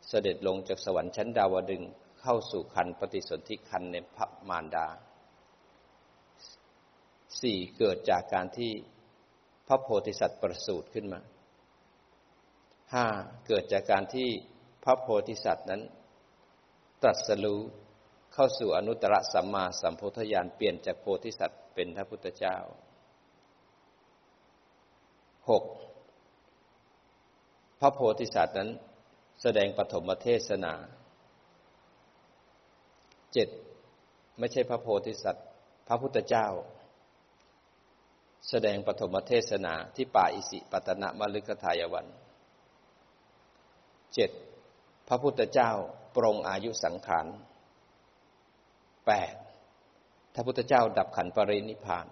[0.09, 1.83] เสด็จลงจากสวรรค์ชั้นดาวดึง
[2.21, 4.87] เข้าสู่คันปฏิสนธิคันในพระมารดา
[7.41, 8.73] สี่เกิดจากการที่
[9.67, 11.21] พระโพธิสัตว์ประสูติขึ้นมา
[12.93, 13.07] ห้า
[13.47, 14.29] เกิดจากการที่
[14.85, 15.83] พระโพธิสัตว์นั้น
[17.03, 17.61] ตรัสรู้
[18.35, 22.57] เข้าสู่อนุตตรสัมมาสัมโพธิญาณเปลี่ยนจากโพธิสัตว์เป็นพระพุทธเจ้า
[25.51, 25.65] หก
[27.81, 28.71] พระโพธิสัตว์นั้น
[29.43, 30.75] แสดงปฐมเทศนา
[33.33, 33.49] เจ็ด
[34.39, 35.47] ไม่ใช่พระโพธิสัตว์
[35.89, 36.47] พระพุทธเจ้า
[38.49, 42.07] แสดงปฐมเทศนาที่ป่าอิสิปตนะมฤคทายวัน
[44.15, 44.31] เจ็ด
[45.09, 45.71] พระพุทธเจ้า
[46.17, 47.27] ปรงอายุสังขาร
[49.07, 49.35] แปด
[50.35, 52.07] พระพุทธเจ้าดับขันปรินิพาน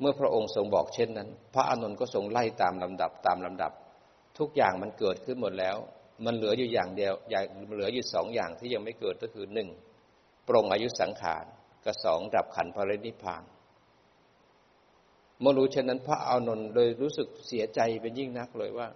[0.00, 3.72] เมื่อพระองค์ทรงบอกเช่นนั้น พระอานนท์ก็ทรงไล่ตามลำดับตามลำดับ
[4.38, 5.76] ทุกอย่างมันเกิดขึ้นหมดแล้ว
[6.24, 9.68] มันเหลืออยู่อย่างเดียวอย่างเหลืออยู่สองอย่างที่ยังไม่เกิดก็คือหนึ่ง
[10.48, 11.44] ปรงอายุสังขาร
[11.84, 13.42] กับสองดับขันพระนิพพาน
[15.40, 18.88] เมื่อรู้เช่นนั้น พระอานนท์เลยรู้สึกเสียใจเป็นยิ่งนักเลยว่า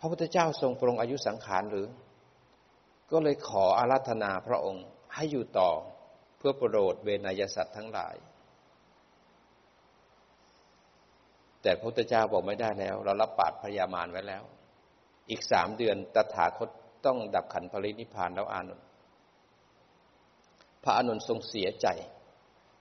[0.00, 1.86] พระพุทธเจ้าทรงปรงอายุสังขารหรือ
[3.10, 4.84] ก็เลยขออาราธนาพระองค์
[5.14, 5.70] ให้อยู่ต่อ
[6.38, 8.16] เพื่อโปรดเวนยสัตว์ทั้งหลาย
[11.62, 14.42] แต่พระพุทธเจ้าบอกไม่ได้แล้ว เรารับปากพยามารไว้แล้ว
[15.30, 16.68] อีกสามเดือนตถาคต
[17.06, 18.86] ต้องดับขันปรินิพานแล้วอานนท์
[20.84, 21.88] พระอานนท์ทรงเสียใจ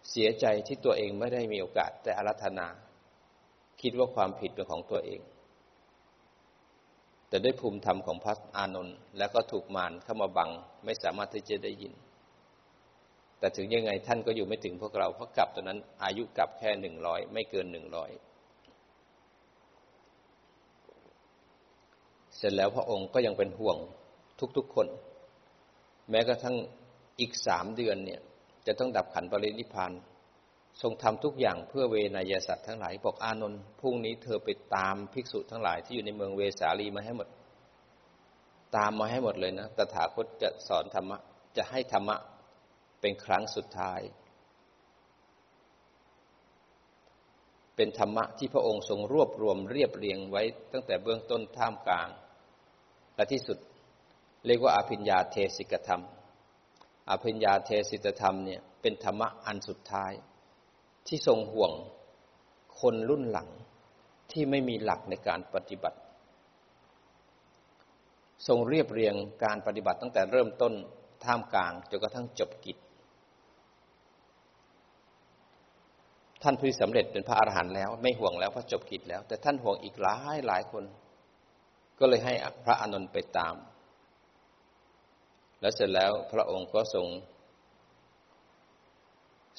[0.09, 2.67] เสียใจที่ตัวเองไม่ได้มีโอกาสแต่อารัธนา
[3.81, 5.19] คิดว่าความผิดเป็นของตัวเอง
[7.29, 10.49] แต่ด้วยภูมิธรรมของพระอานนท์แล้วก็ถูกมารเข้ามาบัง
[10.85, 11.93] ไม่สามารถที่จะได้ยิน
[13.39, 18.11] แต่ถึงยังไงท่านก็อยู่ไม่ถึงพวกเราเพราะกลับตอนนั้น อายุกลับแค่หนึ่งร้อยไม่เกินหนึ่งร้อย
[22.37, 23.77] เสร็จแล้วพระองค์ก็ยังเป็นห่วง
[24.57, 24.87] ทุกๆคน
[26.09, 26.55] แม้กระทั่ง
[27.19, 28.21] อีกสามเดือนเนี่ย
[28.67, 29.91] จะต้องดับขันปรินิพาน
[30.81, 37.27] ทรงทำทุกอย่างเพื่อเวนยสัตว์ทั้งหลายบอกอานนท์พรุ่งนี้เธอไปตามภิกษุทั้งหลายที่อยู่ในเมืองเวสาลีมาให้หมด
[38.75, 41.17] ตามมาให้หมดเลยนะตถาคตจะสอนธรรมะ
[41.57, 42.17] จะให้ธรรมะ
[43.01, 44.01] เป็นครั้งสุดท้าย
[47.75, 52.09] เป็นธรรมะที่พระองค์ทรงรวบรวมเรียบเรียงไว้ตั้งแต่เบื้องต้นท่ามกลาง
[53.15, 53.57] และที่สุด
[54.45, 56.03] เรียกว่าอภิญญาเทศิกธรรม
[57.09, 60.11] อภิญญาเทศิกธรรมเนี่ยเป็นธรรมะอันสุดท้าย
[61.07, 61.71] ที่ทรงห่วง
[62.79, 63.49] คนรุ่นหลัง
[64.31, 65.99] ที่ไม่มีหลักในการปฏิบัติ
[68.47, 70.73] ทรงเรียบเรียงการปฏิบัติตั้งแต่เริ่มต้น
[71.23, 72.77] ท่ามกลางจนกระทั่งจบกิจ
[76.43, 80.83] ท่านผู้สำเร็จเป็นพระอรหันต์แล้ว ไม่ห่วงแล้วพระจบกิจแล้ว แต่ท่านห่วงอีกหลายหลายคน
[81.99, 82.33] ก็เลยให้
[82.65, 83.55] พระอานนท์ไปตาม
[85.61, 87.07] แล้วเสร็จแล้วพระองค์ก็ทรง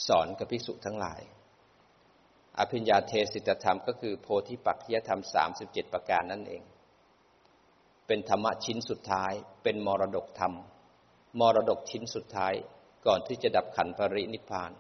[0.09, 1.21] สอนกับภิกษุทั้งหลาย
[2.59, 9.33] อภิญญาเทศิตธรรมก็คือโพธิปัจจยธรรมสามสิบเจ็ดประการนั่นเองเเป็นธรรมะชิ้นสุดท้าย
[9.63, 10.55] เป็นมรดกธรรม
[11.41, 12.55] มรดกชิ้นสุดท้าย
[13.07, 14.73] ก่อนที่จะดับขันปรินิพาน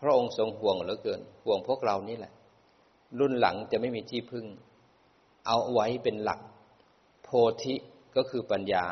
[0.00, 2.32] พระองค์ทรงห่วงเหลือเกิน ห่วงพวกเรานี่แหละ
[3.18, 4.46] รุ่นหลังจะไม่มีที่พึ่ง
[5.46, 6.40] เอาไว้เป็นหลัก
[7.24, 7.28] โพ
[7.62, 7.74] ธิ
[8.16, 8.86] ก็คือปัญญา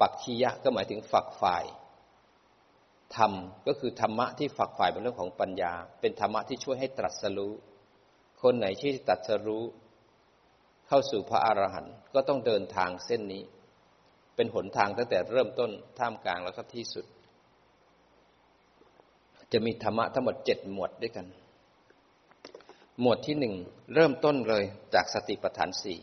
[0.00, 1.64] ปักคียะก็หมายถึงฝักฝ่าย
[3.16, 3.32] ธรรม
[3.66, 7.52] ก็คือธรรมะที่ฝักฝ่ายเป็นเรื่องของปัญญา เป็นธรรมะที่ช่วยให้ตรัสรู้
[8.42, 9.64] คนไหนที่ตรัสรู้
[10.88, 13.42] เข้าสู่พระอรหันต์ก็ต้องเดินทางเส้นนี้
[14.36, 17.06] เป็นหนทางตั้งแต่เริ่มต้นท่ามกลางแล้วก็ที่สุด
[19.52, 21.26] จะมีธรรมะทั้งหมดเจ็ดหมวดด้วยกัน
[23.00, 23.54] หมวดที่หนึ่ง
[23.94, 24.64] เริ่มต้นเลย
[24.94, 25.98] จากสติปัฏฐานสี่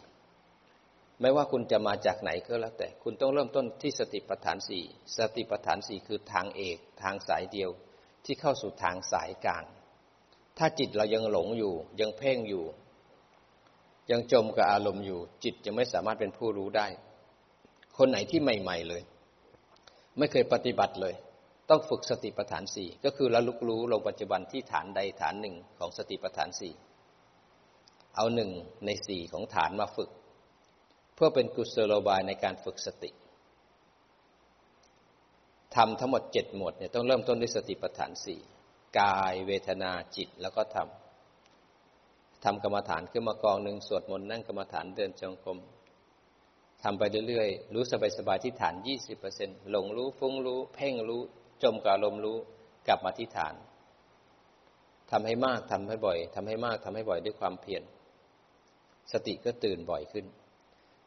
[1.21, 4.83] ไม่ว่าคุณจะมาจากไหนก็แล้วแต่ คุณต้องเริ่มต้นที่สติปัฏฐานสี่
[5.17, 7.69] สติปัฏฐานสี่คือทางเอกทางสายเดียว
[8.25, 9.63] ที่เข้าสู่ทางสายกลาง
[10.57, 12.65] ถ้าจิตเรายังหลงอยู่ ยังเพ่งอยู่
[14.11, 16.87] ยังจมกับอารมณ์อยู่ จิตจะไม่สามารถเป็นผู้รู้ได้
[17.97, 19.01] คนไหนที่ใหม่ ๆเลย
[20.17, 21.15] ไม่เคยปฏิบัติเลย
[21.69, 26.73] ต้องฝึกสติปัฏฐานสี่ก็คือระลึกรู้ลงปัจจุบันที่ฐานใดฐานหนึ่งของสติปัฏฐานสี่
[28.15, 28.51] เอาหนึ่ง
[28.85, 30.09] ในสี่ของฐานมาฝึก
[31.25, 33.11] พื่อเป็นกุศโลบายในการฝึกสติ
[35.75, 38.39] ทำทั้งหมดเจ็ดหมวดเนี่ยต้องเริ่มต้นด้วยสติปัฏฐานสี่
[38.99, 40.87] กายเวทนาจิตแล้วก็ธรรม
[42.43, 45.59] ทำกรรมฐานขึ้นมากองหนึ่งสวดมนต์นั่งกรรมฐานเดินจงกรม
[46.83, 47.83] ทำไปเรื่อยๆ รู้
[48.17, 51.21] สบายๆที่ฐานยี่สิบเปอร์เซ็นหลงรู้ฟุ้งรู้ เพ่งรู้
[51.63, 52.37] จมกับอมรู้
[52.87, 53.55] กลับมาที่ฐาน
[55.11, 57.83] ทำให้มากทำให้บ่อยทำให้มากทำให้บ่อยด้วยความเพียร
[59.11, 60.27] สติก็ตื่นบ่อยขึ้น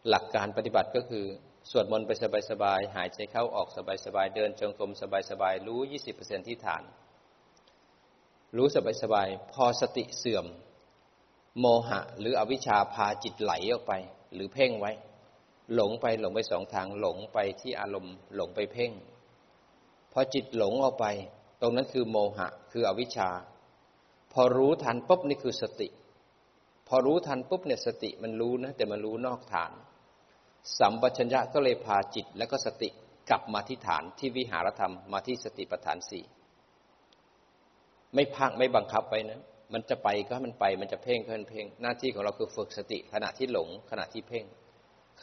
[0.09, 1.25] หลักการปฏิบัติก็คือ
[1.71, 2.11] สวดมนต์ไป
[2.51, 3.79] สบายๆ หายใจเข้าออกส
[4.17, 6.83] บายๆ เดินจงกรมสบายๆ รู้ยี่สิบเปอร์เซ็นที่ฐาน
[8.57, 8.69] รู้
[9.03, 10.47] สบายๆ พอสติเสื่อม
[11.61, 13.93] โมหะ หรืออวิชชาพาจิตไหลออกไป
[14.35, 14.93] หรือเพ่งไว้
[15.75, 18.93] หลงไปหลงไปสองทางหลงไปที่อารมณ์ หลงไปเพ่ง
[20.13, 21.07] พอจิตหลงออกไป
[21.61, 23.31] ตรงนั้นคือโมหะ คืออวิชชา
[24.33, 25.89] พอรู้ทันปุ๊บนี่คือสติ
[26.89, 29.73] พอรู้ทันปุ๊บเนี่ยสติมันรู้นะแต่มันรู้นอกฐาน
[30.79, 32.89] สัมปชัญญะก็เลยพาจิตและก็สติ
[33.31, 36.25] กลับมาที่ฐานที่วิหารธรรมมาที่สติปัฏฐานสี่
[38.15, 39.41] ไม่พักไม่บังคับไปนะ
[39.73, 44.45] มันจะไปก็มันไป มันจะเพ่งก็มันเพ่ง หน้าที่ของเราคือฝึกสติ ขณะที่หลง ขณะที่เพ่ง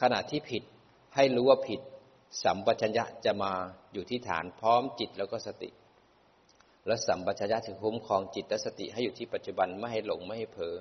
[0.00, 0.62] ขณะที่ผิด
[1.14, 1.80] ให้รู้ว่าผิด
[2.44, 3.52] สัมปชัญญะจะมา
[3.92, 5.70] อยู่ที่ฐานพร้อมจิตแล้วก็สติ
[6.86, 10.74] และสัมปชัญญะถึงคุ้มครองจิตและสติให้อยู่ที่ปัจจุบันไม่ให้หลงไม่ให้เผลอ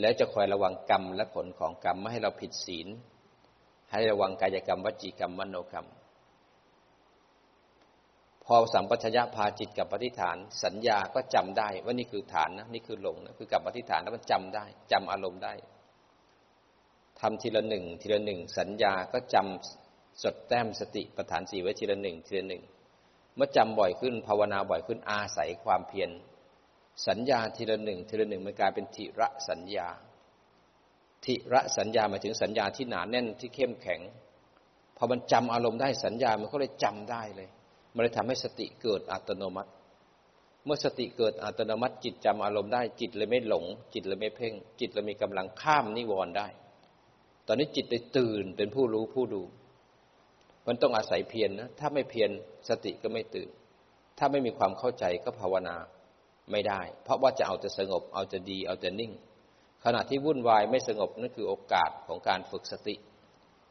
[0.00, 2.88] แล้วจะคอยระวังกรรมและผลของกรรมไม่ให้เราผิดศีล
[3.90, 5.88] ให้ระวังกายกรรมวจีกรรมมโนกรรม
[8.44, 15.54] พอสัมปชัญญะพาจิตกับปฏิฐาน สัญญาก็จำได้ว่านี่คือฐานนะนี่คือหลงนะคือกับปฏิฐานแล้วมันจำได้จำอารมณ์ได้
[17.20, 22.62] ทำทีละหนึ่งทีละหนึ่งสัญญาก็จำสดแต้มสติประฐานสี่ไว้ทีละหนึ่งทีละหนึ่ง
[23.36, 26.10] เมื่อจำบ่อยขึ้นภาวนาบ่อยขึ้นอาศัยความเพียร
[27.08, 29.88] สัญญาทีละหนึ่งทีละหนึ่งมันกลายเป็นทิระสัญญา
[31.24, 34.00] ทิระสัญญาหมายถึงสัญญาที่หนาแน่นที่เข้มแข็ง
[34.96, 37.48] พอมันจำอารมณ์ได้สัญญามันก็เลยจำได้เลย
[37.94, 39.70] มันเลยทำให้สติเกิดอัตโนมัติ
[40.64, 46.48] เมื่อสติเกิดอัตโนมัติ จิตจำอารมณ์ได้จิตเลยไม่หลง จิตเลยไม่เพ่ง จิตเลยมีกำลังข้ามนิวรณ์ได้
[47.46, 49.42] ตอนนี้จิตเลยตื่นเป็นผู้รู้ผู้ดู
[50.66, 52.30] มันต้องอาศัยเพียรนนะถ้าไม่เพียร
[52.68, 53.48] สติก็ไม่ตื่น
[54.18, 55.76] ถ้าไม่มีความเข้าใจก็ภาวนา
[56.52, 59.12] ไม่ได้ เพราะว่าจะเอาแต่สงบเอาแต่ดีเอาแต่นิ่ง
[59.84, 62.94] ขณะที่วุ่นวายไม่สงบนั่นคือโอกาสของการฝึกสติ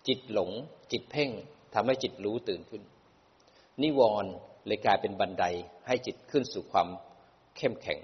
[0.08, 0.52] จิตหลง
[0.92, 1.30] จิตเพ่ง
[1.74, 2.84] ทำให้จิตรู้ตื่นขึ้น
[3.84, 4.32] นิวรณ์
[4.68, 5.46] เลยกลายเป็นบันได
[5.88, 6.88] ให้จิตขึ้นสู่ความ
[7.58, 8.00] เข้มแข็ง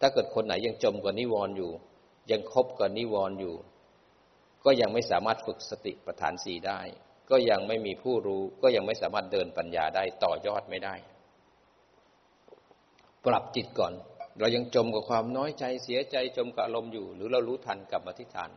[0.00, 1.70] ถ้าเกิดคนไหนยังจมกับนิวรณ์อยู่
[2.30, 3.54] ยังคบกับนิวรณ์อยู่
[4.64, 6.80] ก็ยังไม่สามารถฝึกสติปัฏฐานสี่ได้
[7.30, 10.94] ก็ยังไม่มีผู้รู้ ก็ยังไม่สามารถเดินปัญญาได้ต่อยอดไม่ได้
[13.24, 13.92] ปรับจิตก่อน
[14.38, 18.50] เรายังจมกับความน้อยใจเสียใจจมกับอารมณ์อยู่ หรือเรารู้ทันกลับมาที่ฐาน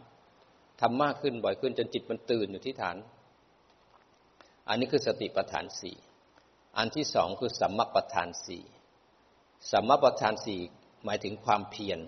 [0.82, 2.98] ทำมากขึ้นบ่อยขึ้นจนจิตมันตื่นอยู่ที่ฐาน
[4.68, 5.96] อันนี้คือสติปัฏฐานสี่
[6.78, 8.64] อันที่สองคือสัมมาปัฏฐานสี่
[9.72, 10.62] สัมมาปัฏฐานสี่
[11.06, 12.00] หมายถึงความเพียร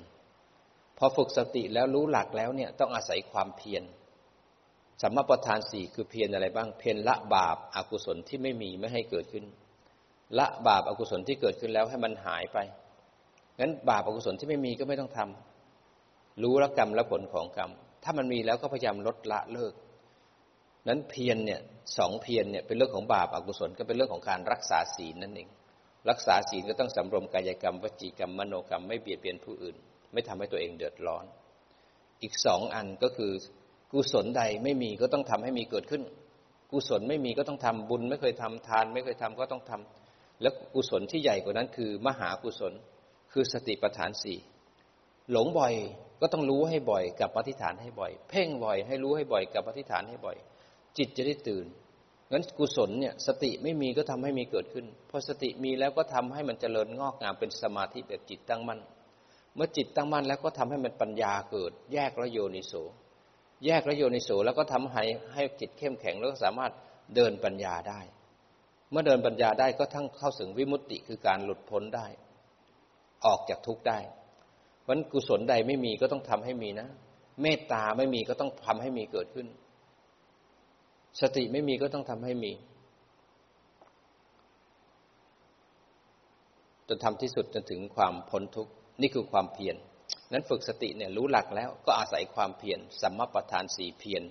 [0.97, 3.84] พอฝึกสติแล้วรู้หลักแล้วเนี่ยต้องอาศัยความเพียร
[5.01, 9.45] สัมมาปัฏฐานสี่คือเพียรอะไรบ้าง เพียรละบาปอากุศลที่ไม่มีไม่ให้เกิดขึ้น
[10.39, 12.58] ละบาปอากุศลที่เกิดขึ้นแล้วให้มันหายไป
[13.60, 17.72] งั้นบาปอกุศลที่ไม่มีก็ไม่ต้องทำรู้ละกรรมและผลของกรรม
[18.04, 19.74] ถ้ามันมีแล้วก็พยายามลดละเลิก
[20.88, 21.60] นั้นเพียรเนี่ย
[21.98, 25.50] สองเพียรเนี่ยเป็นเรื่องของบาปอกุศลก็เป็นเรื่องของการรักษาศีลนั่นเอง
[26.10, 29.76] รักษาศีลก็ต้องสำรวมกายกรรมวจีกรรมมโนกรรมไม่เบียดเบียนผู้อื่น
[30.13, 31.26] ไม่ทำให้ตัวเองเดือดร้อน
[32.22, 33.32] อีกสองอันก็คือ
[33.91, 36.04] กุศลใดไม่มีก็ต้องทำให้มีเกิดขึ้น
[36.72, 42.74] กุศลไม่มีก็ต้องทำบุญ ไม่เคยทำทาน ไม่เคยทำก็ต้องทำแล้วกุศลที่ใหญ่กว่านั้นคือ มหากุศล
[43.39, 44.38] คือสติปัฏฐานสี่
[45.32, 45.73] หลงบ่อย
[46.21, 50.38] ก็ต้องรู้ให้บ่อยกับปฏิฐานให้บ่อย เพ่งบ่อยให้รู้ให้บ่อยกับปฏิฐานให้บ่อย
[50.97, 51.65] จิตจะได้ตื่น
[52.32, 58.80] งั้นกุศลเนี่ยสติไม่มีก็ทำให้มีเกิดขึ้นพอสติมีแล้วก็ทำให้มันเจริญงอกงามเป็นสมาธิแบบจิตตั้งมั่น
[59.56, 62.73] เมื่อจิตตั้งมั่นแล้วก็ทำให้มันปัญญาเกิด แยกระโยนิโส
[63.65, 66.71] แยกระโยนิโสแล้วก็ทำให้ให้จิตเข้มแข็งแล้วก็สามารถ
[67.15, 68.02] เดินปัญญาได้
[68.91, 72.08] เมื่อเดินปัญญาได้ก็ทั้งเข้าถึงวิมุตติคือการหลุดพ้นได้
[73.25, 73.99] ออกจากทุกข์ได้
[74.82, 76.88] เพราะกุศลใดไม่มีก็ต้องทำให้มีนะ
[77.41, 79.47] เมตตาไม่มีก็ต้องทำให้มีเกิดขึ้น
[81.21, 82.51] สติไม่มีก็ต้องทำให้มี
[86.88, 89.75] จนทำที่สุดจนถึงความพ้นทุกข์นี่คือความเพียร
[90.32, 94.23] นั้นฝึกสติเนี่ยรู้หลักแล้วก็อาศัยความเพียรสัมมาประธานสี่เพียร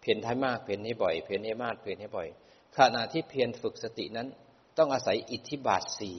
[0.00, 2.28] เพียรให้มากเพียรให้บ่อยเพียรให้มากเพียรให้บ่อย
[2.76, 4.28] ขณะที่เพียรฝึกสตินั้น
[4.78, 6.16] ต้องอาศัยอิทธิบาทสี่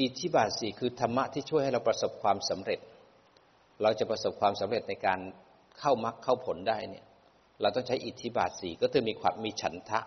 [0.00, 2.80] อิทธิบาทสี่คือธรรมะที่ช่วยให้เราประสบความสำเร็จ
[3.82, 5.20] เราจะประสบความสำเร็จในการ
[5.78, 7.04] เข้ามรรคเข้าผลได้เนี่ย
[7.60, 10.00] เราต้องใช้อิทธิบาทสี่ก็คือมีความมีฉันทะ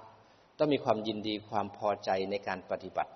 [0.57, 3.11] ต้องมีความยินดีความพอใจในการปฏิบัติ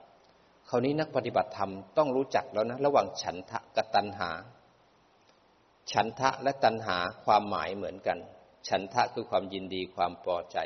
[0.69, 4.29] คราวนี้นักปฏิบัติธรรมต้องรู้จักแล้วนะระหว่างฉันทะกับตัณหา
[5.91, 8.17] ฉันทะและตัณหาความหมายเหมือนกัน
[8.67, 10.57] ฉันทะคือความยินดีความพอใจ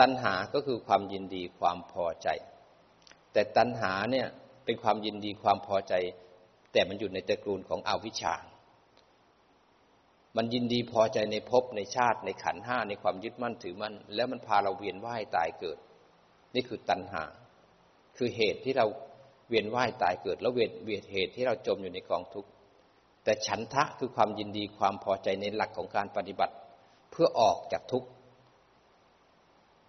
[0.00, 2.28] ตัณหาก็คือความยินดีความพอใจ
[3.32, 4.28] แต่ตัณหาเนี่ย
[4.70, 5.94] เป็นความยินดีความพอใจ
[6.72, 8.34] แต่มันอยู่ในตระกูลของอวิชชา
[10.36, 15.78] มันยินดีพอใจในภพในชาติในขันห้าในความยึดมั่นถือมั่น แล้วมันพาเราเวียนว่ายตายเกิด
[16.54, 17.24] นี่คือตัณหา
[18.16, 18.86] คือเหตุที่เรา
[19.48, 22.50] เวียนว่ายตายเกิด แล้วเวียนเวียนเหตุที่เราจมอยู่ในกองทุกข์
[23.24, 26.54] แต่ฉันทะคือความยินดีความพอใจในหลักของการปฏิบัติ
[27.10, 28.08] เพื่อออกจากทุกข์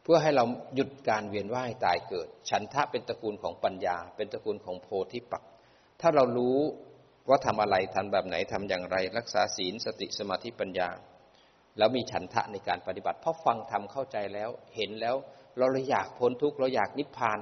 [0.03, 5.43] เพื่อให้เราหยุดการเวียนว่ายตายเกิด ฉันทะเป็นตระกูลของปัญญา เป็นตระกูลของโพธิปัก
[6.01, 6.57] ถ้าเรารู้
[7.29, 10.89] ว่าทำอะไรทำแบบไหนทำอย่างไร รักษาศีลสติสมาธิปัญญา
[11.77, 15.15] แล้วมีฉันทะในการปฏิบัติ เพราะฟังทำเข้าใจแล้วเห็นแล้ว
[15.57, 17.39] เราเลยอยากพ้นทุกข์เราอยากนิพพาน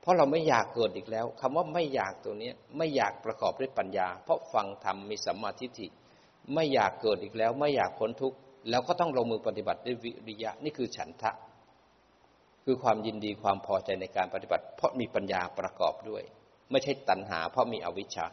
[0.00, 5.86] เพราะเราไม่อยากเกิดอีกแล้วคำว่าไม่อยากตัวนี้ไม่อยากประกอบด้วยปัญญา เพราะฟังทำมีสัมมาทิฏฐิ
[6.54, 8.36] ไม่อยากเกิดอีกแล้ว ไม่อยากพ้นทุกข์
[8.70, 11.30] แล้วก็ต้องลงมือปฏิบัติด้วยวิริยะนี่คือฉันทะ
[12.70, 16.22] คือความยินดีความพอใจในการปฏิบัติ เพราะมีปัญญาประกอบด้วย
[16.70, 18.26] ไม่ใช่ตัณหา เพราะมีอวิชชา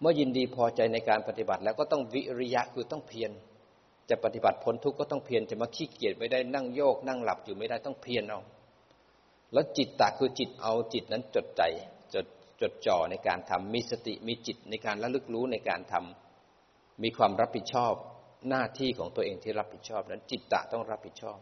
[0.00, 3.30] เมื่อยินดีพอใจในการปฏิบัติ แล้วก็ต้องวิริยะคือต้องเพียร
[4.10, 8.40] จะปฏิบัติพ้นทุกข์ก็ต้องเพียรจะมาขี้เกียจไม่ได้นั่งโยก นั่งหลับอยู่ไม่ได้ต้องเพียรเอา
[9.52, 11.62] แล้วจิตตาคือจิตเอาจิตนั้นจดใจ
[12.14, 12.26] จด
[12.60, 17.94] จดจ่อในการทำมีสติมีจิตในการระลึกรู้ในการทำมีความรับผิดชอบ
[18.48, 21.38] หน้าที่ของตัวเองที่รับผิดชอบนั้นจิตตะต้องรับผิดชอบ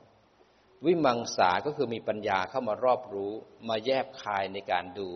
[0.87, 3.33] วิมังสาก็คือมีปัญญาเข้ามารอบรู้
[3.69, 5.11] มาแยบคายในการดู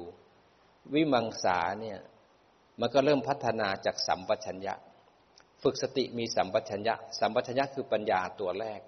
[0.95, 1.99] วิมังสาเนี่ย
[2.81, 4.75] มันก็เริ่มพัฒนาจากสัมปชัญญะ
[5.63, 8.81] ฝึกสติมีสัมปชัญญะ สัมปชัญญะคือปัญญาตัวแรก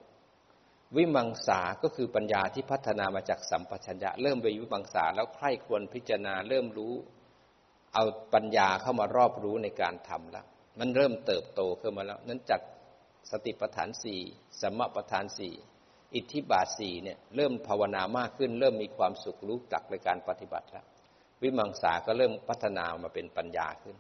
[0.96, 6.94] วิมังสาก็คือปัญญาที่พัฒนามาจากสัมปชัญญะ เริ่มไปวิมังสาแล้วใคร่ควรพิจารณาเริ่มรู้
[7.94, 8.04] เอา
[8.34, 10.46] ปัญญาเข้ามารอบรู้ในการทำแล้ว
[10.78, 12.60] มันเริ่มเติบโตขึ้นมาแล้ว นั้นจาก
[13.30, 14.20] สติปัฏฐานสี่
[14.60, 15.54] สัมปัฏฐานสี่
[16.14, 20.86] อิทธิบาทสี่เนี่ยเริ่มภาวนามากขึ้น เริ่มมีความสุขรู้จักในการปฏิบัติแล้ว
[21.42, 23.96] วิมังสาก็เริ่มพัฒนามาเป็นปัญญาขึ้น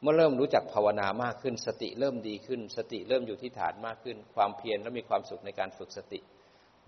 [0.00, 6.20] เมื่อเริ่มรู้จักภาวนามากขึ้น สติเริ่มดีขึ้น สติเริ่มอยู่ที่ฐานมากขึ้น ความเพียรแล้วมีความสุขในการฝึกสติ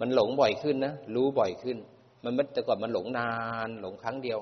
[0.01, 1.77] มันหลงบ่อยขึ้นนะรู้บ่อยขึ้น
[2.25, 3.31] มันแต่ก่อนมันหลงนา
[3.67, 4.39] นหลงครั้งเดียว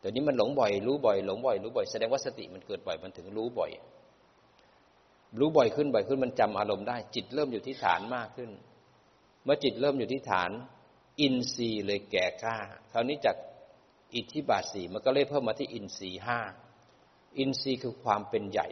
[0.00, 3.70] แต่นี้มันหลงบ่อย รู้บ่อยหลงบ่อยรู้บ่อยแสดงว่าสติมันเกิดบ่อยมันถึงรู้บ่อย
[5.38, 8.50] รู้บ่อยขึ้นบ่อยขึ้นมันจำอารมณ์ได้ จิตเริ่มอยู่ที่ฐานมากขึ้น
[9.48, 10.50] มื่อจิตเริ่มอยู่ที่ฐาน
[11.20, 12.56] อินทรีย์เลยแก่กล้า
[12.92, 13.36] คราวนี้จาก
[14.14, 16.38] อิทธิบาทสี่มันก็เลยเพิ่มมาที่อินทรีย์ห้า
[17.38, 18.68] อินทรีย์คือความเป็นใหญ่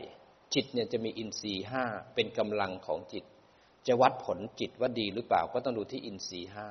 [0.54, 1.84] จิตเนี่ยจะมีอินทรีย์ห้า
[2.14, 3.24] เป็นกำลังของจิต
[3.86, 6.66] จะวัดผลจิตว่าดีหรือเปล่าก็ต้องดูที่อินทรีย์ห้า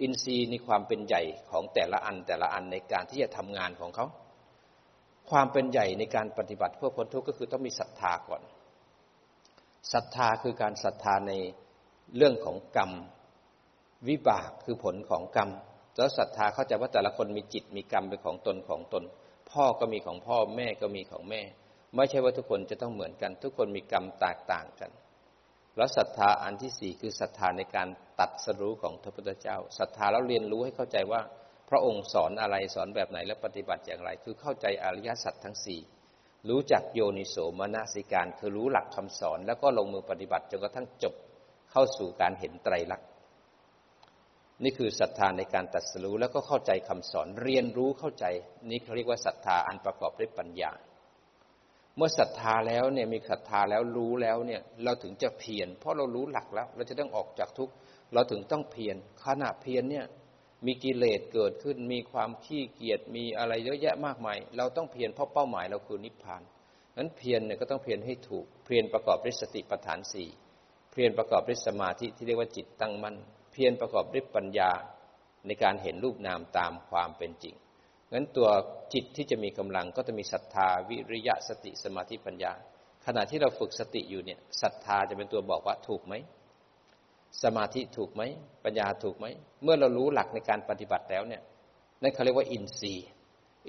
[0.00, 4.06] อินทรีย์ในความเป็นใหญ่ของแต่ละอันแต่ละอันในการที่จะทำงานของเขา
[5.30, 8.42] ความเป็นใหญ่ในการปฏิบัติเพื่อพ้นทุกข์ก็คือต้องมีศรัทธาก่อน
[9.92, 11.32] ศรัทธาคือการศรัทธาใน
[12.16, 12.92] เรื่องของกรรม
[14.08, 15.50] วิบากคือผลของกรรม
[15.96, 19.04] แล้วศรัทธาเข้าใจว่าแต่ละคนมีจิตมีกรรมเป็นของตนของตน
[19.50, 21.42] พ่อก็มีของพ่อแม่ก็มีของแม่
[21.96, 24.90] ไม่ใช่ว่าทุกคนจะต้องเหมือนกัน ทุกคนมีกรรมแตกต่างกัน
[25.76, 27.88] แล้วศรัทธาอันที่สี่คือศรัทธาในการ
[28.20, 31.20] ตัดสรู้ของพระพุทธเจ้าศรัทธาแล้วเรียนรู้ให้เข้าใจว่า
[31.70, 35.80] พระองค์สอนอะไรสอนแบบไหนและปฏิบัติอย่างไร คือเข้าใจอริยสัจทั้งสี่
[36.48, 41.14] รู้จักโยนิโสมนสิการ คือรู้หลักคำสอนแล้วก็ลงมือปฏิบัติจนกระทั่งจบ
[41.70, 43.09] เข้าสู่การเห็นไตรลักษณ์
[44.64, 48.24] นี่คือศรัทธาในการตัดสู้แล้วก็เข้าใจคำสอนเรียนรู้เข้าใจ
[48.70, 50.72] นี่เขาเรียกว่าศรัทธาอันประกอบด้วยปัญญา
[51.96, 57.72] เมื่อศรัทธาแล้วเนี่ยมีศรัทธาแล้วรู้แล้วเนี่ยเราถึงจะเพียรเพราะเรารู้หลักแล้ว เราจะต้องออกจากทุกข์
[58.12, 60.04] เราถึงต้องเพียรขณะเพียรเนี่ย
[60.66, 66.42] มีกิเลสเกิดขึ้น มีความขี้เกียจมีอะไรเยอะแยะมากมาย เราต้องเพียรเพราะเป้าหมายเราคือนิพพาน
[66.96, 70.28] นั้นเพียรเนี่ยก็ต้องเพียรให้ถูก เพียรประกอบด้วยสติปัฏฐานสี่
[70.92, 73.16] เพียรประกอบด้วยสมาธิที่เรียกว่าจิตตั้งมั่น
[73.52, 74.70] เพียรประกอบด้วยปัญญา
[75.46, 77.54] ในการเห็นรูปนามตามความเป็นจริง
[78.12, 78.48] งั้นตัว
[78.94, 82.52] จิตที่จะมีกำลังก็จะมีศรัทธาวิริยะสติสมาธิปัญญา
[83.06, 86.14] ขณะที่เราฝึกสติอยู่เนี่ยศรัทธาจะเป็นตัวบอกว่าถูกไหม
[87.42, 88.22] สมาธิถูกไหม
[88.64, 89.26] ปัญญาถูกไหม
[89.62, 91.42] เมื่อเรารู้หลักในการปฏิบัติแล้วเนี่ย
[92.02, 93.08] นั่นเขาเรียกว่าอินทรีย์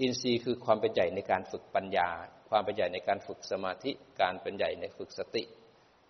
[0.02, 2.10] อินทรีย์คือความเป็นใหญ่ในการฝึกปัญญา
[2.50, 5.44] ความเป็นใหญ่ในการฝึกสมาธิ การเป็นใหญ่ในฝึกสติ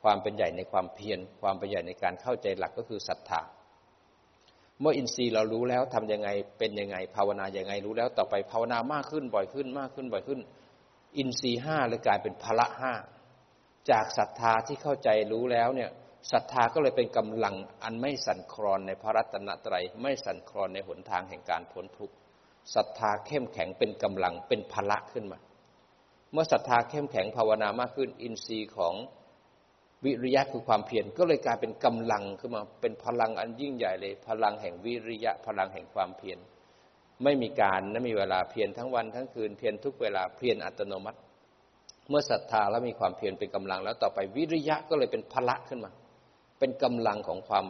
[0.04, 3.42] ความเป็นใหญ่ในความเพียรความเป็นใหญ่ในการเข้าใจหลักก็คือศรัทธา
[4.82, 6.30] เมื่ออินทรีย์เรารู้แล้วทํำยังไง
[6.60, 10.40] เป็นยังไง ภาวนาอย่างไงรู้แล้วต่อไปภาวนามากขึ้นบ่อยขึ้นมากขึ้นบ่อยขึ้น
[11.18, 12.94] อินทรีย์ห้าเลยกลายเป็นพละห้า
[13.92, 15.90] จากศรัทธาที่เข้าใจรู้แล้วเนี่ย
[16.32, 22.16] ศรัทธาก็เลยเป็นกำลังอันไม่สั่นคลอนในพระรัตนตรัยไม่สั่นคลอนในหนทางแห่งการพ้นทุกข์
[22.76, 25.40] ศรัทธาเข้มแข็งเป็นกำลังเป็นพละขึ้นมา
[26.32, 28.94] เมื่อศรัทธาเข้มแข็งภาวนามากขึ้น อินทรีย์ของ
[30.06, 36.40] วิริยะคือความเพียรก็เลยกลายเป็นกำลังขึ้นมาเป็นพลังอันยิ่งใหญ่เลย พลังแห่งวิริยะ พลังแห่งความเพียร
[37.24, 41.20] ไม่มีการนะมีเวลาเพียรทั้งวันทั้งคืนเพียรทุกเวลาเพียรอัตโนมัติ
[42.10, 45.92] เมื่อศรัทธาแล้วมีความเพียรเป็นกำลัง แล้วต่อไปวิริยะก็เลยเป็นพละขึ้นมา
[46.60, 47.66] เป็นกำลังของความ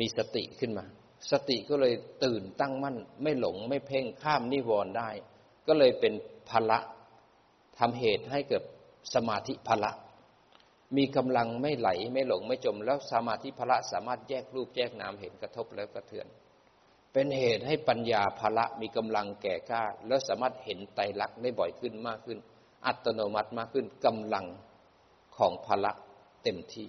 [0.00, 0.84] มีสติขึ้นมา
[1.30, 5.08] สติก็เลยตื่นตั้งมั่น ไม่หลงไม่เพ่งข้ามนิวรณ์ได้
[5.66, 6.12] ก็เลยเป็น
[6.50, 6.78] พละ
[7.78, 8.62] ทำเหตุให้เกิด
[9.14, 9.90] สมาธิพละ
[10.96, 16.26] มีกำลังไม่ไหลไม่หลงไม่จม แล้วสมาธิพละสามารถแยกรูปแยกนามเห็นกระทบแล้วกระเทือน
[17.12, 22.38] เป็นเหตุให้ปัญญาพละมีกำลังแก่กล้า แล้วสามารถเห็นไตรลักษณ์ได้บ่อยขึ้นมากขึ้น
[22.86, 24.46] อัตโนมัติมากขึ้นกำลัง
[25.36, 25.92] ของพละ
[26.42, 26.88] เต็มที่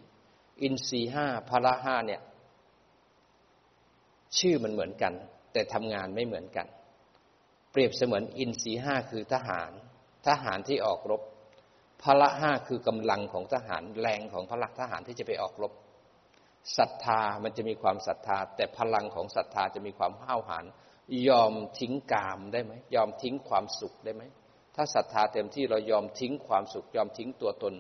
[0.61, 2.21] อินทรีห้าพละห้าเนี่ย
[4.37, 5.13] ชื่อมันเหมือนกัน
[5.53, 6.67] แต่ทำงานไม่เหมือนกัน
[7.71, 9.71] เปรียบเสมือนอินทรีห้าคือทหาร
[10.27, 11.21] ทหารที่ออกรบ
[12.05, 15.73] พละห้าคือกำลังของทหารแรงของพละทหารที่จะไปออกรบ
[16.77, 20.65] ศรัทธามันจะมีความศรัทธา แต่พลังของศรัทธาจะมีความห้าวหาญ
[21.27, 24.23] ยอมทิ้งกามได้ไหมยอมทิ้งความสุขได้ไหม
[24.75, 27.73] ถ้าศรัทธาเต็มที่เรายอมทิ้งความสุข ยอมทิ้งตัวตน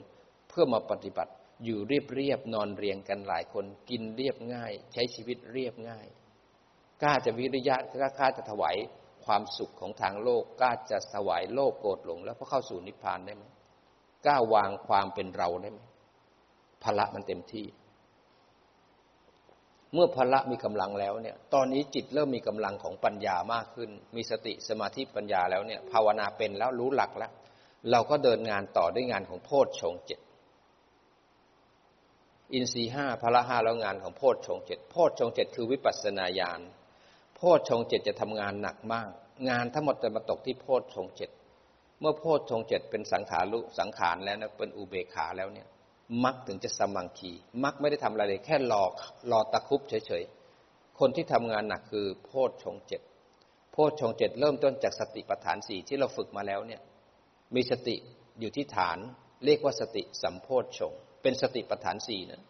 [0.49, 1.31] เพื่อมาปฏิบัติ
[1.63, 6.07] อยู่เรียบเรียบนอนเรียงกันหลายคน กินเรียบง่าย ใช้ชีวิตเรียบง่าย
[7.01, 8.75] กล้าจะวิริยะกล้าจะถวาย
[9.25, 13.43] ความสุขของทางโลกกล้าจะถวายโลกโกรธหลง แล้วก็เข้าสู่นิพพานได้ไหม
[14.25, 15.79] กล้าวางความเป็นเราได้ไหม
[16.83, 17.67] พละมันเต็มที่
[19.93, 27.31] เมื่อพละมีกำลังแล้วเนี่ย ตอนนี้จิตเริ่มมีกำลังของปัญญามากขึ้น มีสติสมาธิปัญญาแล้วเนี่ย ภาวนาเป็นแล้วรู้หลักแล้ว
[27.91, 30.19] เราก็เดินงานต่อด้วยงานของโพชฌงเจ็ด
[32.53, 36.61] อินทรีห้าพละห้าแล้วงานของโพชฌงเจ็ดโพชฌงเจ็ดคือวิปัสสนาญาณ
[37.35, 39.09] โพชฌงเจ็ดจะทำงานหนักมาก
[39.49, 41.29] งานทั้งหมดจะมาตกที่โพชฌงเจ็ด
[41.99, 45.67] เมื่อโพชฌงเจ็ดเป็นสังขารุสังขารแล้วนะเป็นอุเบกขาแล้วเนี่ย
[46.23, 47.31] มักถึงจะสมังคี
[47.63, 48.83] มักไม่ได้ทำอะไรเลยแค่รอ
[49.31, 53.01] รอตะคุบเฉยๆ คนที่ทำงานหนักคือโพชฌงเจ็ด
[53.71, 56.81] โพชฌงเจ็ดเริ่มต้นจากสติปัฏฐานสี่ที่เราฝึกมาแล้วเนี่ย
[57.55, 57.95] มีสติ
[58.39, 58.97] อยู่ที่ฐาน
[59.45, 62.43] เรียกว่าสติสัมโพชฌงเป็นสติปัฏฐานสี่นะ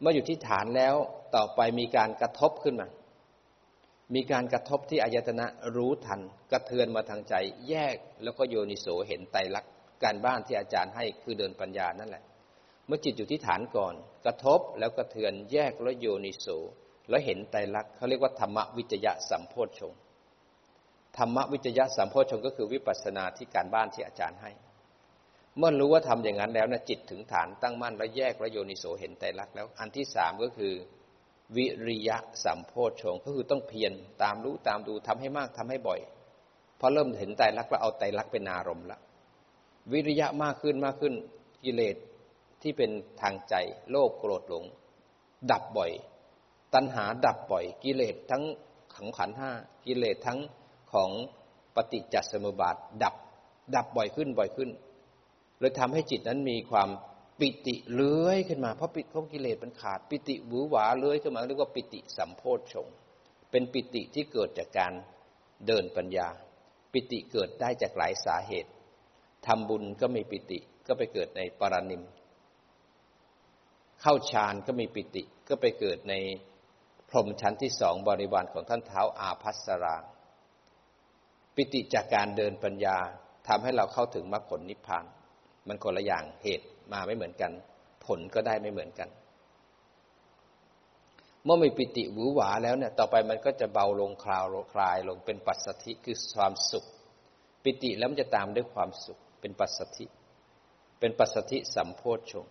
[0.00, 0.94] เมื่ออยู่ที่ฐานแล้ว
[1.34, 2.88] ต่อไปมีการกระทบขึ้นมา
[4.14, 5.46] มีการกระทบที่อายตนะ
[5.76, 6.20] รู้ทัน
[6.52, 7.34] กระเทือนมาทางใจ
[7.68, 9.70] แยกแล้วก็โยนิโสเห็นไตรลักษณ์
[10.04, 12.24] การบ้านที่อาจารย์ให้คือเดินปัญญานั่นแหละ
[12.86, 13.94] เมื่อจิตอยู่ที่ฐานก่อน
[14.26, 16.46] กระทบแล้วกระเทือนแยกแล้วโยนิโส
[17.08, 19.92] แล้วเห็นไตรลักษณ์เขาเรียกว่าธรรมวิจยะสัมโพชฌง
[21.16, 24.50] ธรรมวิจยะสัมโพชฌงก็คือวิปัสสนาที่การบ้านที่อาจารย์ให้
[25.58, 30.72] เมื่อรู้ว่าทำอย่างนั้นแล้วนะจิตถึงฐานตั้งมั่นแล้วแยกแล้วโยนิโสเห็นไตรลักษณ์แล้ว อันที่สามก็คือ
[31.56, 33.92] วิริยะสัมโพชฌงก็คือต้องเพียร
[34.22, 36.00] ตามรู้ตามดูทำให้มากทำให้บ่อย
[36.80, 38.98] พอเริ่มเห็นไตรลักษณ์แล้วเอาไตรลักษณ์เป็นอารมณ์ละ
[39.92, 41.14] วิริยะมากขึ้นมากขึ้น
[41.64, 41.96] กิเลส
[42.62, 42.90] ที่เป็น
[43.20, 43.54] ทางใจ
[43.90, 44.64] โลภโกรธหลง
[45.50, 45.90] ดับบ่อย
[46.74, 48.42] ตัณหาดับบ่อย กิเลสทั้ง
[48.94, 49.50] ขังขันห้า
[49.86, 50.38] กิเลสทั้ง
[50.92, 51.10] ของ
[51.74, 53.14] ปฏิจจสมุปบาทดับ
[53.74, 54.70] ดับบ่อยขึ้นบ่อยขึ้น
[55.60, 56.88] เลยทำให้จิตนั้นมีความ
[57.40, 62.88] ปิติเลื้อยขึ้นมาเพราะปิดของกิเลสมันขาด ปิติหวือหวาเลื้อยขึ้นมาเรียกว่าปิติสัมโพชฌง
[63.50, 64.92] เป็นปิติที่เกิดจากการ
[65.66, 66.28] เดินปัญญา
[66.92, 68.70] ปิติเกิดได้จากหลายสาเหตุ
[69.46, 72.02] ทำบุญก็มีปิติก็ไปเกิดในปรานิม
[74.00, 76.14] เข้าฌานก็มีปิติก็ไปเกิดใน
[77.08, 79.96] พรหมชั้นที่สองบริวารของท่านเท้าอาพัสรา
[81.54, 82.98] ปิติจากการเดินปัญญา
[83.48, 85.04] ทำให้เราเข้าถึงมรรคผลนิพพาน
[85.66, 87.52] มันคนละอย่างเหตุ มาไม่เหมือนกัน
[88.04, 89.08] ผลก็ได้ไม่เหมือนกัน
[91.44, 96.84] เมื่อมีปิติหวือหวาแล้วเนี่ย ต่อไปมันก็จะเบาลงคลาวคลายลงเป็นปัสสธิคือความสุข
[97.62, 100.06] ปิติแล้วมันจะตามด้วยความสุข เป็นปัสสธิ
[101.00, 102.46] เป็นปัสสธิสัมโพชฌง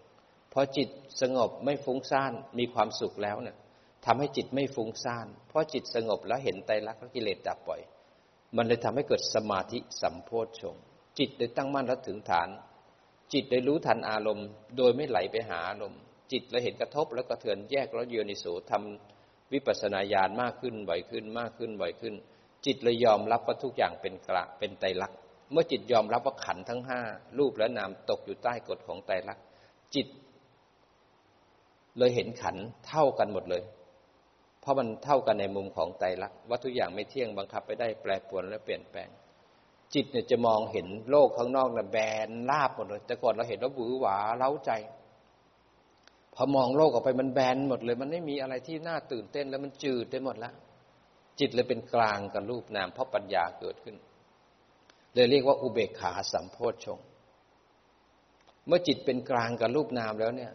[0.54, 0.90] พอจิต
[1.22, 3.58] สงบไม่ฟุ้งซ่านมีความสุขแล้วเนี่ย
[4.06, 7.82] ทำให้จิตไม่ฟุ้งซ่านเพราะจิตสงบแล้วเห็นไตรลักษณ์กิเลสดับปล่อย
[8.56, 10.76] มันเลยทำให้เกิดสมาธิสัมโพชฌง
[11.20, 12.50] จิตได้ตั้งมั่นและถึงฐาน
[13.34, 14.48] จิตได้รู้ทันอารมณ์
[14.78, 16.00] โดยไม่ไหลไปหาอารมณ์
[16.32, 22.14] จิตเราเห็นกระทบแล้วก็เถือนแยกแล้วเยือนิโสทำวิปัสสนาญาณมากขึ้นบ่อยขึ้นมากขึ้นบ่อยขึ้น
[22.66, 25.18] จิตเลยยอมรับว่าทุกอย่างเป็นกระเป็นไตรลักษณ์
[25.52, 27.02] เมื่อจิตยอมรับว่าขันทั้งห้า
[27.38, 29.44] รูปและนามตกอยู่ใต้กฎของไตรลักษณ์
[29.96, 30.08] จิต
[31.98, 32.58] เลยเห็นขัน
[32.88, 33.64] เท่ากันหมดเลย
[34.62, 39.10] เพราะมันเท่ากันในมุมของไตรลักษณ์ว่าทุกอย่างไม่เที่ยงบังคับไปได้แปรปรวนและเปลี่ยนแปลง
[39.96, 44.72] จิตเนี่ยจะมองเห็นโลกข้างนอกนะแบนราบหมดเลย แต่ก่อนเราเห็นว่าบือหวาเล้าใจ
[46.36, 50.52] พอมองโลกออกไปมันแบนหมดเลย มันไม่มีอะไรที่น่าตื่นเต้นแล้วมันจืดไปหมดละ
[51.40, 53.96] จิตเลยเป็นกลางกับรูปนามเพราะปัญญาเกิดขึ้น
[55.14, 57.00] เลยเรียกว่าอุเบกขาสัมโพชฌง
[58.68, 60.52] เมื่อจิตเป็นกลางกับรูปนามแล้วเนี่ย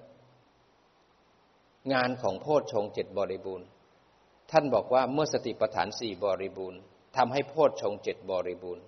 [1.92, 3.66] งานของโพชฌงเจ็ดบริบูรณ์
[4.50, 6.80] ท่านบอกว่าเมื่อสติปัฏฐานสี่บริบูรณ์
[7.16, 8.84] ทำให้โพชฌงเจ็ดบริบูรณ์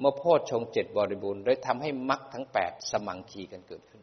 [0.00, 4.02] เมื่อโพชฌงเจ็ดบริบูรณ์ได้ทำให้มรรคทั้งแปดสมังคีกันเกิดขึ้น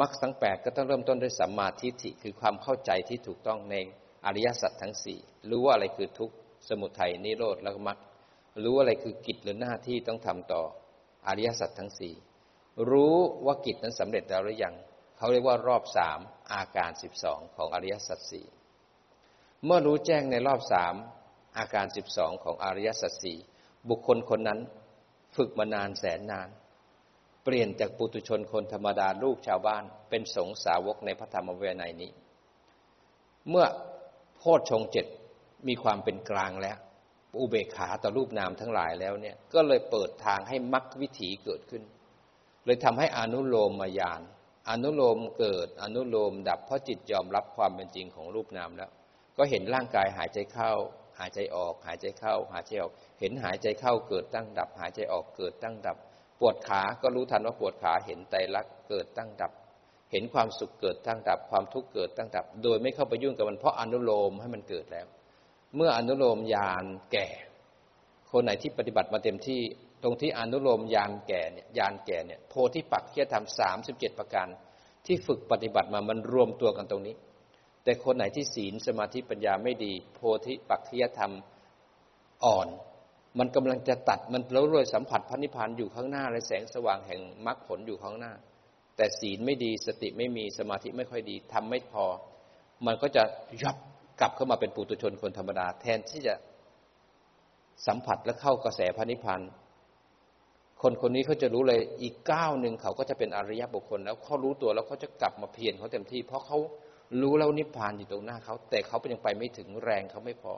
[0.00, 3.74] มรรคทั้งแปดก็ต้องเริ่มต้นด้วยสัมมาทิฏฐิคือความเข้าใจที่ถูกต้องใน
[4.26, 5.18] อริยสัจทั้งสี่
[5.50, 6.34] รู้ว่าอะไรคือทุกข์
[6.68, 7.98] สมุทัยนิโรธแล้วก็มรรค
[8.64, 10.62] รู้อะไรคือกิจหรือหน้าที่ต้องทำต่อ
[11.28, 12.14] อริยสัจทั้งสี่
[12.90, 13.16] รู้
[13.46, 14.74] ว่ากิจนั้นสำเร็จแล้วหรือยัง
[15.16, 16.18] เขาเรียกว่ารอบสาม
[16.52, 18.46] อาการสิบสองของอริยสัจสี่
[19.64, 20.94] เมื่อรู้แจ้งในรอบสาม
[21.58, 23.38] อาการสิบสองของอริยสัจสี่
[23.88, 24.60] บุคคลคนนั้น
[25.36, 26.48] ฝึกมานานแสนนาน
[27.44, 32.10] เปลี่ยนจากปุตุชนคนธรรมดาลูกชาวบ้าน เป็นสงสาวกในพระธรรมเวไนนี้
[33.48, 33.66] เมื่อ
[34.36, 35.06] โพชฌงเจ็ด
[35.68, 36.78] มีความเป็นกลางแล้ว
[37.38, 41.82] อุเบกขาต่อรูปนามทั้งหลายแล้วเนี่ย ก็เลยเปิดทางให้มรรควิถีเกิดขึ้น
[42.64, 44.22] เลยทำให้อนุโลมมายาน
[44.70, 48.90] อนุโลมเกิด อนุโลมดับเพราะจิตยอมรับความเป็นจริงของรูปนามแล้ว
[49.36, 50.72] ก็เห็นร่างกายหายใจเข้า
[51.20, 55.96] หายใจออกหายใจเข้า หายใจออก เห็นหายใจเข้าเกิดตั้งดับ หายใจออกเกิดตั้งดับ
[56.40, 59.52] ปวดขา ก็รู้ทันว่าปวดขาเห็นไตรลักษณ์เกิดตั้งดับ
[60.12, 65.06] เห็นความสุขเกิดตั้งดับ ความทุกข์เกิดตั้งดับ โดยไม่เข้าไปยุ่งกับมันเพราะอนุโลมให้มันเกิดแล้ว
[65.76, 67.28] เมื่ออนุโลมยานแก่
[68.30, 69.60] คนไหนที่ปฏิบัติมาเต็มที่
[70.02, 74.48] ตรงที่อนุโลมยานแก่เนี่ยยานแก่เนี่ยโพธิปักขียธรรมสามสิบเจ็ดประการ
[75.06, 77.14] ที่ฝึกปฏิบัติมามันรวมตัวกันตรงนี้
[77.84, 81.32] แต่คนไหนที่ศีลสมาธิปัญญาไม่ดี โพธิปักขิยธรรม
[82.44, 82.68] อ่อน
[83.38, 88.32] มันกำลังจะตัดมันแล้วรวยสัมผัสพระนิพพานอยู่ข้างหน้าและแสงสว่างแห่งมรรคผลอยู่ข้างหน้า
[88.96, 92.04] แต่ศีลไม่ดีสติไม่มีสมาธิไม่ค่อยดีทำไม่พอ
[92.86, 93.22] มันก็จะ
[93.62, 93.76] ยับ
[94.20, 96.34] กลับเข้ามาเป็นปุถุชนคนธรรมดา แทนที่จะ
[97.86, 99.40] สัมผัสและเข้ากระแสพระนิพพาน
[100.82, 106.58] คนคนนี้เขาจะรู้เลยอีกก้าวหนึ่งเขาก็จะเป็นอริยบุคคล แล้วเขารู้ตัวแล้วเขาจะกลับมาเพียรเขาเต็มที่ เพราะเขา
[107.20, 110.52] รู้แล้วนิพพานอยู่ตรงหน้าเขา แต่เขายังไปไม่ถึงแรงเขาไม่พอ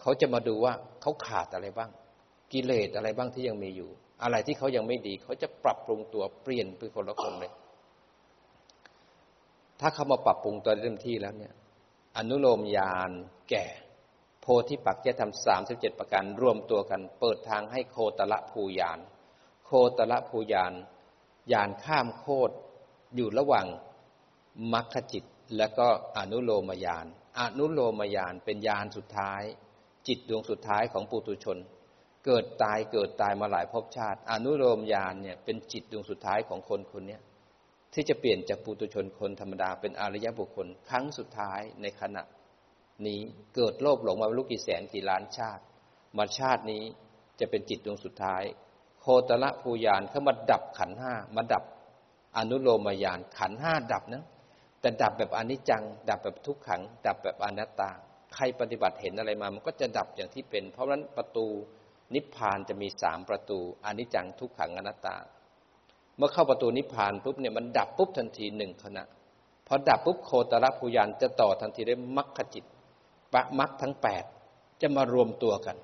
[0.00, 1.90] เขาจะมาดูว่าเขาขาดอะไรบ้าง
[2.52, 3.90] กิเลสอะไรบ้างที่ยังมีอยู่
[4.22, 7.52] อะไรที่เขายังไม่ดี เขาจะปรับปรุงตัวเปลี่ยนเป็นคนละคนเลย
[9.80, 11.54] ถ้าเขามาปรับปรุงตัวเต็มที่แล้วเนี่ย
[12.16, 13.10] อนุโลมยาน
[13.50, 13.64] แก่
[14.40, 18.98] โพธิปักจะทำสามสิบเจ็ดประการรวมตัวกัน เปิดทางให้โคตละภูยาน
[19.66, 20.72] โคตละภูยาน
[21.52, 22.50] ยานข้ามโคต
[23.14, 23.66] อยู่ระหว่าง
[24.72, 25.24] มรรคจิต
[25.56, 25.88] แล้วก็
[26.18, 27.06] อนุโลมยาน
[27.40, 29.42] อนุโลมยานเป็นยานสุดท้าย
[30.06, 31.58] จิตดวงสุดท้ายของปุตุชน
[32.24, 37.18] เกิดตายเกิดตายมาหลายภพชาติ อนุโลมยานเนี่ยเป็นจิตดวงสุดท้ายของคนคนนี้
[37.92, 42.22] ที่จะเปลี่ยนจากปุตุชนคนธรรมดาเป็นอริยบุคคล ครั้งสุดท้ายในขณะ
[43.06, 43.20] นี้
[43.54, 45.62] เกิดโลภหลงมาไม่รู้กี่แสนกี่ล้านชาติ
[46.16, 46.82] มาชาตินี้
[47.40, 48.42] จะเป็นจิตดวงสุดท้าย
[49.00, 51.64] โคตรละภูยานเข้ามาดับขันห้ามาดับ
[52.36, 54.24] อนุโลมยานขันห้าดับนะ
[54.84, 57.90] แต่ดับแบบอนิจจัง ดับแบบทุกขัง ดับแบบอนัตตา
[58.34, 61.46] ใครปฏิบัติเห็นอะไรมา มันก็จะดับอย่างที่เป็น เพราะฉะนั้นประตู
[62.14, 65.16] นิพพานจะมีสามประตูอนิจจังทุกขังอนัตตา
[66.16, 69.04] เมื่อเข้าประตูนิพพานปุ๊บเนี่ยมันดับปุ๊บทันทีหนึ่งขณะ
[69.66, 72.64] พอดับปุ๊บโคตรภูยานจะต่อทันทีได้มรรคจิต
[73.32, 74.24] ปะมรรคทั้งแปด
[74.80, 75.76] จะมารวมตัวกัน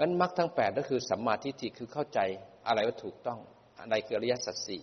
[0.00, 2.18] นั้นมรรคทั้งแปดก็คือสัมมาทิฏฐิคือเข้าใจ
[2.66, 3.38] อะไรว่าถูกต้อง
[3.90, 4.82] ในเกิริยสัจสี่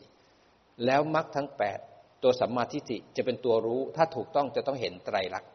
[0.86, 1.80] แล้วมรรคทั้งแปด
[2.24, 5.50] ตัวสัมมาทิฏฐิจะเป็นตัวรู้ ถ้าถูกต้องจะต้องเห็นไตรลักษณ์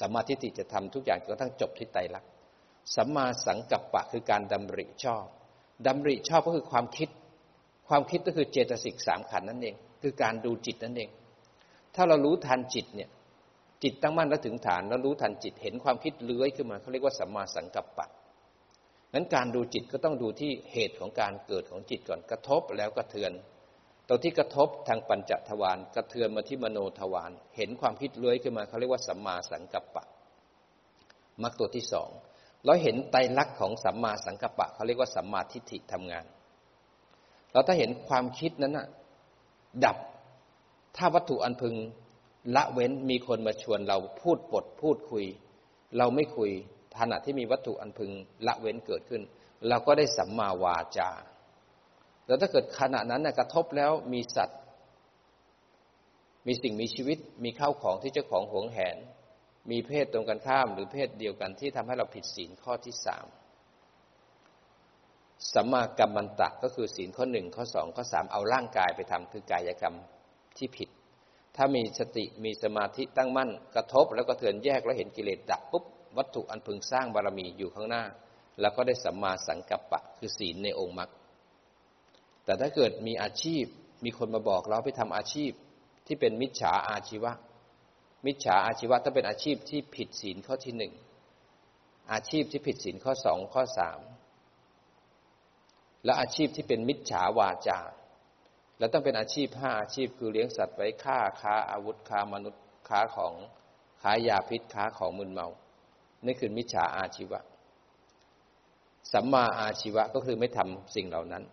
[0.00, 2.30] สัมมาทิฏฐิจะทำทุกอย่างจนกระทั่งจบที่ไตรลักษณ์
[2.96, 5.26] สัมมาสังกัปปะคือการดำริชอบ
[5.86, 7.08] ดำริชอบก็คือความคิด
[7.88, 11.10] ความคิดก็คือเจตสิกสามขันนั่นเอง คือการดูจิตนั่นเอง
[11.94, 13.10] ถ้าเรารู้ทันจิตเนี่ย
[13.82, 18.08] จิตตั้งมั่นแล้วถึงฐานแล้วรู้ทันจิตเห็นความคิดเลื้อยขึ้นมาเขาเรียกว่าสัมมาสังกัปปะ
[19.14, 23.32] นั้นการดูจิตก็ต้องดูที่เหตุของการเกิดของจิตก่อนกระทบแล้วกระเทือน
[24.08, 30.04] ตรงที่กระทบทางปัญจทวารกระเทือนมาที่มโนทวารเห็นความคิดเลื้อยขึ้นมาเขาเรียกว่าสัมมาสังกัปปะ
[31.42, 32.10] มรรคตัวที่สอง
[32.64, 36.24] เราเห็นไตรลักษณ์ของสัมมาสังกัปปะเขาเรียกว่าสัมมาทิฏฐิทำงาน
[37.52, 38.86] เราถ้าเห็นความคิดนั้นนะ
[39.84, 39.96] ดับ
[40.96, 41.74] ถ้าวัตถุอันพึง
[42.56, 45.24] ละเว้นมีคนมาชวนเราพูดปดพูดคุย
[45.98, 46.50] เราไม่คุย
[46.98, 48.10] ขณะที่มีวัตถุอันพึง
[48.46, 49.22] ละเว้นเกิดขึ้น
[49.68, 51.10] เราก็ได้สัมมาวาจา
[52.28, 54.58] แล้วถ้าเกิดขณะนั้นนะกระทบแล้วมีสัตว์
[56.46, 58.96] มีสิ่งมีชีวิต มีข้าวของที่เจ้าของหวงแหน
[59.70, 63.26] มีเพศตรงกันข้าม หรือเพศเดียวกันที่ทำให้เราผิดศีลข้อที่สาม
[65.54, 69.94] สัมมากรรมันตะก็คือศีลข้อหนึ่งข้อสองข้อสามเอาร่างกายไปทำคือกายกรรม
[70.56, 70.88] ที่ผิด
[71.56, 75.84] ถ้ามีสติมีสมาธิตั้งมั่น กระทบแล้วก็เถือนแยกแล้วเห็นกิเลสดับปุ๊บ
[76.16, 78.04] วัตถุอันพึงสร้างบารมีอยู่ข้างหน้า
[78.60, 81.10] แล้วก็ได้สัมมาสังกัปปะ คือศีลในองค์มรรค
[82.48, 83.64] แต่ถ้าเกิดมีอาชีพ
[84.04, 85.50] มีคนมาบอกเราไปทำอาชีพ
[86.06, 87.32] ที่เป็นมิจฉาอาชีวะ
[88.26, 90.92] มิจฉาอาชีวะถ้าเป็นอาชีพที่ผิดศีลข้อที่หนึ่ง
[92.12, 94.00] อาชีพที่ผิดศีลข้อสองข้อสาม
[96.04, 97.80] และอาชีพที่เป็นมิจฉาวาจา
[98.78, 103.32] แล้วต้องเป็นอาชีพห้าอาชีพคือเลี้ยงสัตว์ไว้ฆ่าค้าอาวุธค้ามนุษย์ค้าของ
[104.02, 105.48] ค้ายาพิษค้าของมึนเมา
[106.26, 107.40] นี่คือมิจฉาอาชีวะ
[109.12, 111.44] สัมมาอาชีวะก็คือไม่ทำสิ่งเหล่านั้น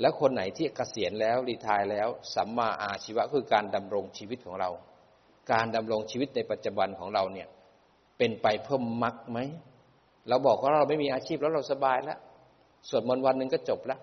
[0.00, 4.70] แล้วคนไหนที่เกษียณแล้วรีทายแล้วสัมมาอาชีวะคือการดำรงชีวิตของเรา
[5.52, 7.48] การดำรงชีวิตในปัจจุบันของเราเนี่ย
[8.18, 9.38] เป็นไปเพิ่มมรรคไหม
[10.28, 12.18] เราบอกว่าเราไม่มีอาชีพแล้วเราสบายแล้ว
[12.88, 14.00] สวดมนต์วันหนึ่งก็จบแล้ว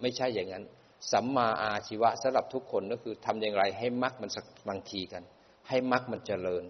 [0.00, 0.64] ไม่ใช่อย่างนั้น
[1.12, 5.22] สัมมาอาชีวะสำหรับทุกคนก็คือทำอย่างไรให้มรรคมันสักบางทีกัน
[5.68, 6.64] ให้มรรคมันเจริญ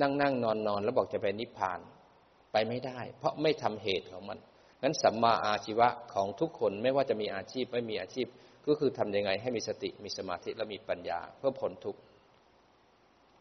[0.00, 1.80] นั่งนั่งนอนนอนแล้วบอกจะไปนิพพาน
[2.52, 4.38] ไปไม่ได้ เพราะไม่ทำเหตุของมัน
[4.82, 8.26] นั้นสัมมาอาชีวะของทุกคนไม่ว่าจะมีอาชีพไม่มีอาชีพ
[8.66, 12.00] ก็คือทํำยังไงให้มีสติมีสมาธิและมีปัญญา เพื่อผลทุกข์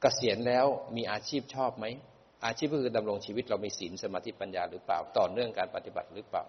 [0.01, 0.65] เกษียณแล้ว
[0.95, 1.85] มีอาชีพชอบไหม
[2.45, 6.43] อาชีพก็คือดำรงชีวิตเรามีศีลสมาธิปัญญาหรือเปล่าต่อเนื่องการปฏิบัติหรือเปล่า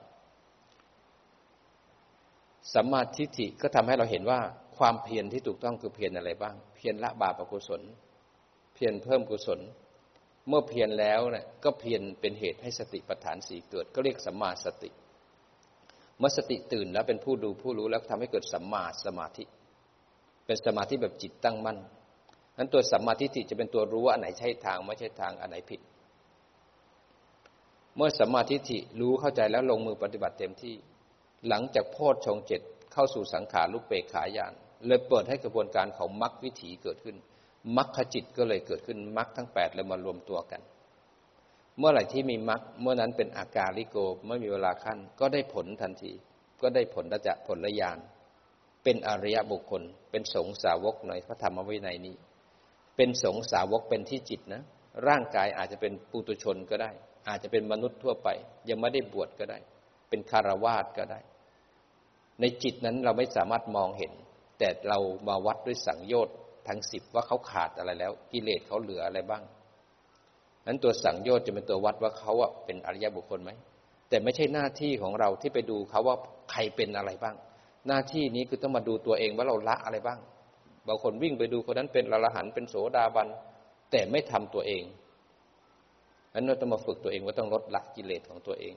[2.75, 4.41] สัมมาทิฏฐิก็ทำให้เราเห็นว่า
[4.79, 7.83] ความเพียรที่ถูกต้องคือเพียรอะไรบ้าง เพียรละบาปอกุศล
[8.75, 9.61] เพียรเพิ่มกุศล
[10.49, 14.91] เมื่อเพียรแล้วเนี่ยก็เพียรเป็นเหตุให้สติปัฏฐานสี่เกิด ก็เรียกสัมมาสติ
[16.19, 19.45] เมื่อสติตื่นแล้วเป็นผู้ดูผู้รู้แล้วทำให้เกิดสัมมาสมาธิ
[20.47, 21.79] เป็นสมาธิแบบจิตตั้งมั่น
[22.57, 25.81] นั้นตัวสัมมาทิฏฐิจะเป็นตัวรู้ว่าอันไหนใช่ทางไม่ใช่ทางอันไหนผิด
[27.97, 30.75] เมื่อสัมมาทิฏฐิรู้เข้าใจแล้วลงมือปฏิบัติเต็มที่
[31.49, 32.61] หลังจากโพชฌงเจ็ด
[32.93, 34.53] เข้าสู่สังขารุปเปกขายาน
[34.87, 37.17] เลยเปิดให้กระบวนการของมรรควิถีเกิดขึ้น
[37.77, 40.61] มรรคจิตก็เลยเกิดขึ้นมรรคทั้งแปดเลยมารวมตัวกัน
[41.79, 43.97] เมื่อไหร่ที่มีมรรคเมื่อนั้นเป็นอาการลิโก
[44.27, 46.13] ไม่มีเวลาขั้น ก็ได้ผลทันที
[46.61, 47.99] ก็ได้ผลระจะผลละยาน
[48.85, 52.17] เป็นอริยบุคคล เป็นสงสาวกในพระธรรมวินัยนี้
[52.97, 54.63] เป็นสงสาวกเป็นที่จิตนะ
[55.09, 56.91] ร่างกายอาจจะเป็นปุตุชนก็ได้
[57.29, 58.29] อาจจะเป็นมนุษย์ทั่วไป
[58.69, 59.59] ยังไม่ได้บวชก็ได้
[60.09, 61.21] เป็นคารวาสก็ได้
[62.41, 64.13] ในจิตนั้นเราไม่สามารถมองเห็น
[64.59, 64.99] แต่เรา
[65.29, 66.37] มาวัดด้วยสังโยชน์
[66.69, 69.43] ทั้งสิบว่าเขาขาดอะไรแล้ว กิเลสเขาเหลืออะไรบ้าง
[70.67, 72.33] นั้นตัวสังโยชน์จะเป็นตัววัดว่าเขา
[72.65, 73.51] เป็นอริยบุคคลไหม
[74.09, 76.17] แต่ไม่ใช่หน้าที่ของเราที่ไปดูเขาว่า
[76.51, 77.37] ใครเป็นอะไรบ้าง
[77.89, 80.19] หน้าที่นี้คือต้องมาดูตัวเองว่าเราละอะไรบ้าง
[80.89, 83.29] บางคนวิ่งไปดูคนนั้นเป็นอรหันเป็นโสดาบัน
[83.91, 84.83] แต่ไม่ทำตัวเอง
[86.35, 88.75] นั้นเราต้องมาฝึกตัวเองว่าต้องลดละกิเลสของตัวเอง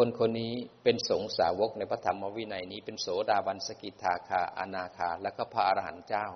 [0.00, 6.26] คนคนนี้เป็นสงสาวกในพระธรรมวินัยนี้ เป็นโสดาบันสกิทาคาอนาคา และก็พระอรหันต์เจ้า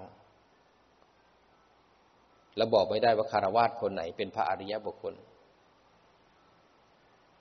[2.57, 5.15] แล้วบอกไม่ได้ว่าคารวาสคนไหนเป็นพระอริยบุคคล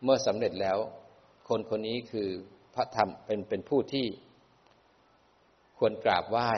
[0.03, 0.77] เมื่อสำเร็จแล้ว
[1.49, 2.29] คนคนนี้คือ
[2.75, 4.07] พระธรรมเป็นเป็นผู้ที่
[5.77, 6.51] ควรกราบไหว้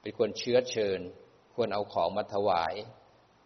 [0.00, 1.00] เป็นควรเชื้อเชิญ
[1.54, 2.74] ควรเอาของมาถวาย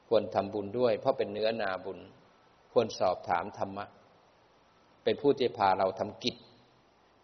[0.08, 1.98] ควรทำบุญด้วย เพราะเป็นเนื้อนาบุญ
[2.72, 3.86] ควรสอบถามธรรมะ
[5.06, 6.36] เป็นผู้ที่พาเราทำกิจ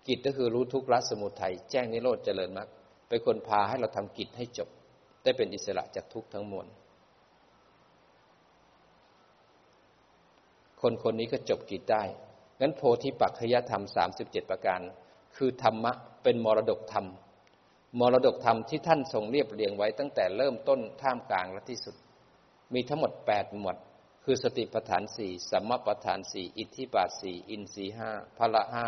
[0.08, 2.68] กิจก็คือรู้ทุกข์ละสมุทัยแจ้งนิโรธเจริญมรรค
[3.08, 4.68] เป็นคนพาให้เราทำกิจให้จบ
[5.22, 6.66] ได้เป็นอิสระจากทุกข์ทั้งมวล
[10.80, 12.02] คนคนนี้ก็จบกิจได้
[12.60, 14.80] งั้นโพธิปัจขยธรรมสามสิบเจ็ดประการ
[15.36, 17.06] คือธรรมะเป็นมรดกธรรม
[18.00, 21.94] มรดกธรรมที่ท่านทรงเรียบเรียงไว้ตั้งแต่เริ่มต้นท่ามกลางและที่สุด
[22.74, 23.76] มีทั้งหมดแปดหมวด
[24.24, 28.86] คือสติปัฏฐานสี่สัมมาปัฏฐานสี่อิทธิบาทสี่อินทรีห้าพละห้า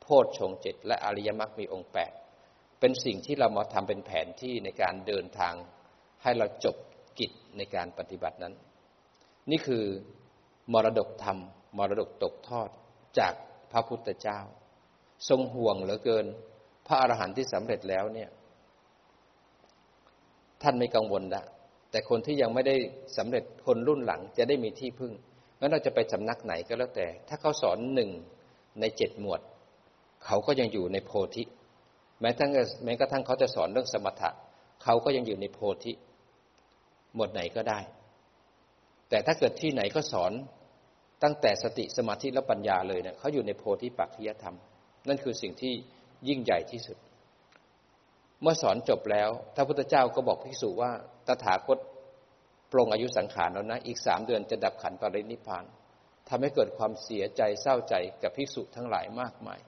[0.00, 2.12] โพชฌงเจ็ดและอริยมรรคมีองค์แปด
[2.80, 5.54] เป็นสิ่งที่เรามาทำเป็นแผนที่ในการเดินทาง
[6.22, 6.76] ให้เราจบ
[7.18, 8.54] กิจในการปฏิบัตินั้น
[9.50, 9.84] นี่คือ
[10.72, 11.38] มรดกธรรม
[11.78, 12.68] มรดกตกทอด
[13.18, 13.34] จาก
[13.72, 14.40] พระพุทธเจ้า
[15.28, 16.26] ทรงห่วงเหลือเกิน
[16.86, 18.30] พระอรหันต์ที่สำเร็จแล้วเนี่ย
[20.62, 21.44] ท่านไม่กังวลละ
[21.92, 22.76] แต่คนที่ยังไม่ได้
[23.16, 25.12] สำเร็จคนรุ่นหลังจะได้มีที่พึ่ง
[25.60, 28.10] งั้นเราจะไปสำนักไหนก็แล้วแต่ ถ้าเขาสอนหนึ่ง
[28.80, 29.40] ในเจ็ดหมวด
[30.26, 31.42] เขาก็ยังอยู่ในโพธิ
[32.20, 32.50] แม้ทั้ง
[32.84, 34.30] แม้กระทั่งเขาจะสอนเรื่องสมถะ
[34.82, 35.92] เขาก็ยังอยู่ในโพธิ
[37.14, 37.80] หมวดไหนก็ได้
[39.08, 40.32] แต่ถ้าเกิดที่ไหนก็สอน
[41.22, 44.56] ตั้งแต่สติสมาธิและปัญญาเลยเนี่ยเขาอยู่ในโพธิปัจจยธรรม
[45.08, 45.72] นั่นคือสิ่งที่
[46.28, 46.98] ยิ่งใหญ่ที่สุด
[48.42, 50.92] เมื่อสอนจบแล้วพระพุทธเจ้าก็บอกภิกษุว่า
[51.26, 51.78] ตถาคต
[52.72, 55.64] ปรงอายุสังขารแล้วนะ อีกสามเดือนจะดับขันปรินิพาน
[56.28, 59.60] ทำให้เกิดความเสียใจเศร้าใจกับภิกษุทั้งหลายมากมาย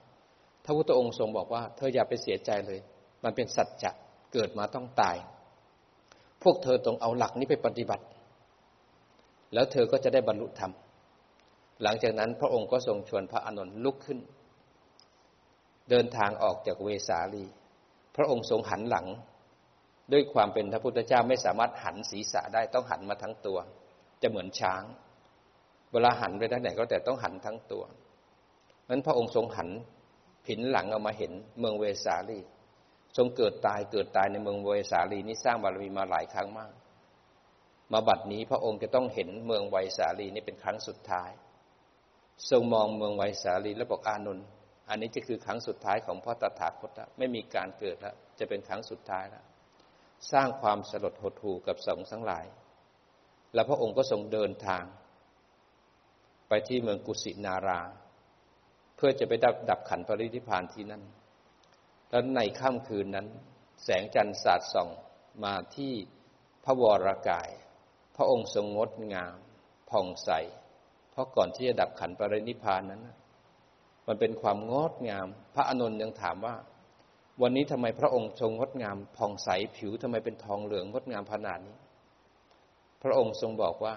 [0.63, 2.79] พระพุทธองค์ทรงบอกว่า เธออย่าไปเสียใจเลย
[3.23, 3.91] มันเป็นสัจจะ
[4.33, 5.17] เกิดมาต้องตาย
[6.43, 8.03] พวกเธอต้องเอาหลักนี้ไปปฏิบัติ
[9.53, 10.71] แล้วเธอก็จะได้บรรลุธรรม
[11.83, 14.19] หลังจากนั้นพระองค์ก็ทรงชวนพระอานนท์ลุกขึ้น
[15.89, 17.45] เดินทางออกจากเวสาลี
[18.15, 19.05] พระองค์ทรงหันหลัง
[20.11, 23.57] ด้วยความเป็นพระพุทธเจ้าไม่สามารถหันศีรษะได้ต้องหันมาทั้งตัว
[24.21, 24.83] จะเหมือนช้าง
[25.91, 27.83] เวลาหันไปทางไหนก็แต่ต้องหันทั้งตัว
[28.89, 29.69] นั้นพระองค์ทรงหัน
[30.45, 32.39] ผินหลังเอามาเห็นเมืองเวสาลี
[33.17, 36.71] ทรงเกิดตายเกิดตายในเมืองเวสาลีนี้สร้างบารมีมาหลายครั้งมาก
[37.93, 41.31] มาบัดนี้พระองค์จะต้องเห็นเมืองไวสาลีนี้เป็นครั้งสุดท้าย
[42.49, 44.45] ทรงมองเมืองไวสาลีและบอกอานนท์
[44.89, 49.43] อันนี้จะคือครั้งสุดท้ายของพระตถาคตแล้วไม่มีการเกิดแล้วจะเป็นครั้งสุดท้ายแล้ว
[50.31, 52.45] สร้างความสลดหดหู่กับสงฆ์ทั้งหลาย
[53.53, 54.83] แล้วพระองค์ก็ทรงเดินทาง
[56.47, 57.81] ไปที่เมืองกุสินารา
[58.95, 61.03] เพื่อจะไปดับดับขันปริธิพานที่นั่น
[62.09, 63.27] แล้วในค่ำคืนนั้น
[63.83, 64.89] แสงจันทร์สาดส่อง
[65.43, 65.93] มาที่
[66.63, 67.49] พระวรากาย
[68.15, 69.35] พระองค์ทรงงดงาม
[69.89, 70.29] ผ่องใส
[71.11, 73.01] เพราะก่อนที่จะดับขันปรินิพานนั้น
[74.07, 76.55] มันเป็นความงดงาม พระอนุนยังถามว่า
[77.41, 81.77] วันนี้ทำไมพระองค์ทรงงดงามผ่องใสผิวทำไมเป็นทองเหลืองงดงามขนาดนี้
[83.03, 83.95] พระองค์ทรงบอกว่า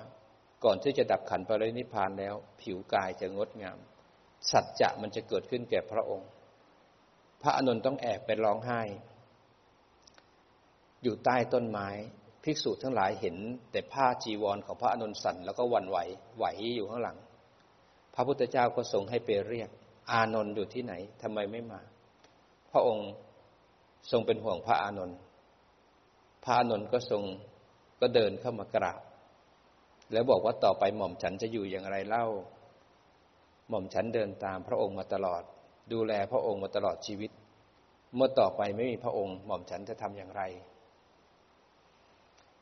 [0.65, 3.79] ก่อนที่จะดับขันปรินิพานแล้ว ผิวกายจะงดงาม
[4.51, 6.29] สัจจะมันจะเกิดขึ้นแก่พระองค์
[7.43, 8.81] พระอนุนต้องแอบไปร้องไห้
[11.03, 11.89] อยู่ใต้ต้นไม้
[12.43, 13.37] ภิกษุทั้งหลายเห็น
[13.71, 15.99] แต่ผ้าจีวรของพระอนุนสันแล้วก็วันไหว
[16.37, 16.45] ไหว
[16.77, 17.19] อยู่ข้างหลัง
[18.15, 19.69] พระพุทธเจ้าก็ทรงให้ไปเรียก
[20.11, 21.81] อานนท์อยู่ที่ไหนทำไมไม่มา
[22.73, 23.09] พระองค์
[24.11, 25.19] ทรงเป็นห่วงพระอานนท์
[26.45, 27.23] พระอานนท์ก็ทรง
[28.01, 29.01] ก็เดินเข้ามากราบ
[30.13, 32.27] แล้วบอกว่าต่อไปหม่อมฉันจะอยู่อย่างไรเล่า
[33.69, 35.43] หม่อมฉันเดินตามพระองค์มาตลอด
[35.93, 37.31] ดูแลพระองค์มาตลอดชีวิต
[38.15, 40.43] เมื่อต่อไปไม่มีพระองค์ หม่อมฉันจะทำอย่างไร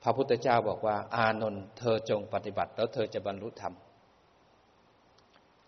[0.02, 3.74] พระพุทธเจ้าบอกว่า อานนท์เธอจงปฏิบัติ แล้วเธอจะบรรลุธรรม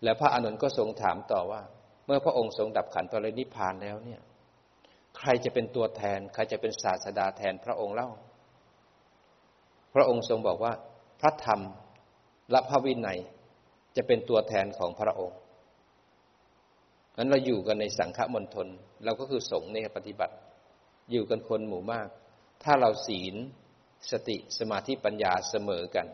[0.03, 1.61] แล้วพระอานนท์ก็ทรงถามต่อว่า
[2.05, 4.21] เมื่อพระองค์ทรงดับขันปรินิพานแล้วเนี่ย
[5.17, 8.09] ใครจะเป็นตัวแทน ใครจะเป็นศาสดาแทนพระองค์เล่า
[9.93, 10.73] พระองค์ทรงบอกว่า
[11.21, 11.61] พระธรรม
[12.51, 13.19] และพระวินัย
[13.95, 15.37] จะเป็นตัวแทนของพระองค์
[17.17, 18.67] นั้นเราอยู่กันในสังฆมณฑล
[19.03, 20.35] เราก็คือสงฆ์ในปฏิบัติ
[21.11, 22.07] อยู่กันคนหมู่มาก
[22.63, 23.35] ถ้าเราศีล
[24.11, 26.07] สติสมาธิปัญญาเสมอกัน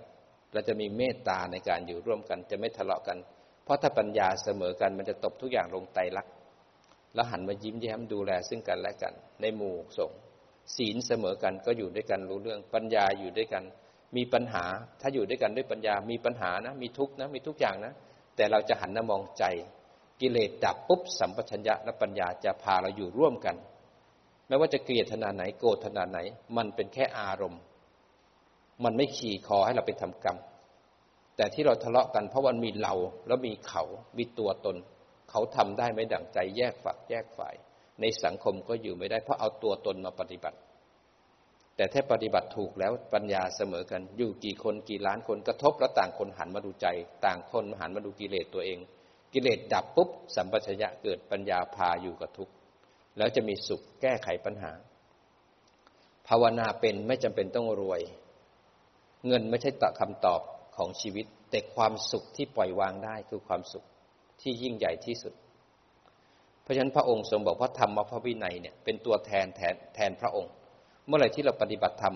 [0.53, 3.17] เราจะมีเมตตาในการอยู่ร่วมกัน จะไม่ทะเลาะกัน
[3.63, 6.27] เพราะถ้าปัญญาเสมอกันมันจะตบทุกอย่างลงไตรัก
[7.15, 10.11] แล้วหันมายิ้มแย้มดูแลซึ่งกันและกัน ในหมู่สง
[10.75, 13.63] ศีลเสมอกันก็อยู่ด้วยกันรู้เรื่องปัญญาอยู่ด้วยกัน
[14.15, 14.65] มีปัญหา
[15.01, 17.93] ถ้าอยู่ด้วยกันด้วยปัญญามีปัญหานะ มีทุกข์นะมีทุกอย่างนะ
[18.35, 19.43] แต่เราจะหันมามองใจ
[20.21, 23.55] กิเลสดับปุ๊บสัมปชัญญะและปัญญาจะพาเราอยู่ร่วมกัน
[24.47, 26.19] ไม่ว่าจะเกลียดขนาดไหนโกรธขนาดไหน
[26.57, 27.61] มันเป็นแค่อารมณ์
[28.83, 30.37] มันไม่ขี่คอให้เราไปทำกรรม
[31.35, 32.93] แต่ที่เราทะเลาะกันเพราะมันมีเรา
[33.27, 33.83] แล้วมีเขา
[34.17, 34.75] มีตัวตน
[35.37, 37.55] เขาทำได้ไม่ดั่งใจแยกฝักแยกฝ่าย
[38.01, 40.57] ในสังคมก็อยู่ไม่ได้เพราะเอาตัวตนมาปฏิบัติ
[41.75, 46.87] แต่ถ้าปฏิบัติถูกแล้วปัญญาเสมอกัน อยู่กี่คนกี่ล้านคนกระทบแล้วต่างคนหันมาดูใจ
[47.25, 48.79] ต่างคนหันมาดูกิเลสตัวเอง
[49.33, 52.53] กิเลสดับปุ๊บสัมปชัญญะเกิดปัญญาพาอยู่กับทุกข์
[53.17, 54.71] แล้วจะมีสุขแก้ไขปัญหา
[56.27, 58.01] ภาวนาเป็นไม่จำเป็นต้องรวย
[59.27, 60.41] เงินไม่ใช่ตะคำตอบ
[60.77, 63.85] ของชีวิต แต่ความสุขที่ปล่อยวางได้คือความสุข
[64.41, 65.33] ที่ยิ่งใหญ่ที่สุด
[66.63, 70.51] เพราะฉะนั้นพระองค์ทรงบอกว่าธรรมพระวินัยเนี่ยเป็นตัวแทนแทนแทนพระองค์
[71.07, 72.15] เมื่อไหร่ที่เราปฏิบัติธรรม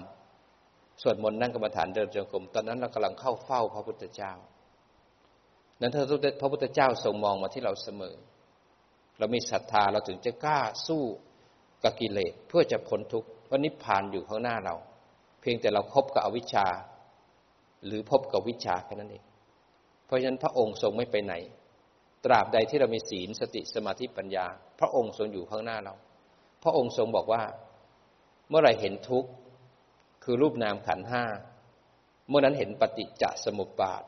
[1.02, 4.34] สวดมนต์นั่งกรรมฐานเดินจงกรมตอนนั้นเรากำลังเข้าเฝ้าพระพุทธเจ้า
[5.82, 6.02] นั้นถ้า
[6.42, 8.16] พระพุทธเจ้าทรงมองมาที่เราเสมอ
[9.20, 11.04] เรามีศรัทธาเราถึงจะกล้าสู้
[11.84, 14.76] กับกิเลสเพื่อจะพ้นทุกข์วันนิพพานอยู่ข้างหน้าเรา
[15.42, 16.68] เพียงแต่เราครบกับอวิชชา
[17.86, 19.24] หรือพบกับวิชาแค่นั้นเอง
[20.06, 21.34] เพราะฉะนั้นพระองค์ทรงไม่ไปไหน
[22.26, 24.46] ตราบใดที่เรามีศีลสติสมาธิปัญญา
[24.80, 25.94] พระองค์ทรงอยู่ข้างหน้าเรา
[26.64, 27.44] พระองค์ทรงบอกว่า
[28.50, 29.30] เมื่อไรเห็นทุกข์
[30.24, 31.24] คือรูปนามขันห้า
[32.30, 34.04] เมื่อนั้นเห็นปฏิจจสมุปบาท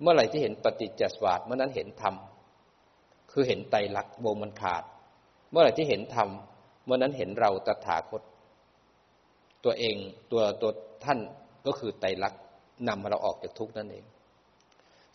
[0.00, 2.14] เมื่อไหร่ที่เห็นปฏิจจสวาทเมื่อนั้นเห็นธรรม
[3.32, 4.82] คือเห็นไตรลักษณ์วงมันขาด
[5.50, 6.28] เมื่อไหร่ที่เห็นธรรม
[6.84, 8.22] เมื่อนั้นเห็นเราตถาคต
[9.64, 9.96] ตัวเอง
[10.30, 10.70] ตัวตัว
[11.04, 11.18] ท่าน
[11.66, 12.40] ก็คือไตรลักษณ์
[12.88, 14.04] นำเราออกจากทุกข์นั่นเอง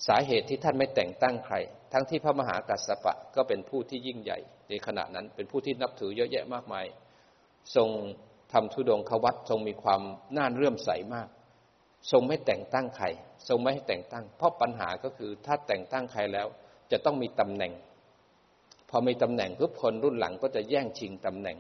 [0.08, 1.56] สาเหตุที่ท่านไม่แต่งตั้งใคร
[1.94, 4.40] ทั้งที่พระมหากัสสปะก็เป็นผู้ที่ยิ่งใหญ่
[4.70, 6.86] ในขณะนั้นเป็นผู้ที่นับถือเยอะแยะมากมาย
[7.76, 7.90] ทรง
[8.54, 10.02] ทำทุดงควัตทรงมีความ
[10.38, 11.28] น่าเรื่มใสมาก
[12.12, 13.06] ทรงไม่แต่งตั้งใคร
[13.48, 16.48] ทรงไม่ให้แต่งตั้ง เพราะปัญหาก็คือถ้าแต่งตั้งใครแล้ว
[16.92, 17.74] จะต้องมีตำแหน่ง
[18.90, 21.58] พอมีตำแหน่งปุ๊บคนรุ่นหลังก็จะแย่งชิงตำแหน่ง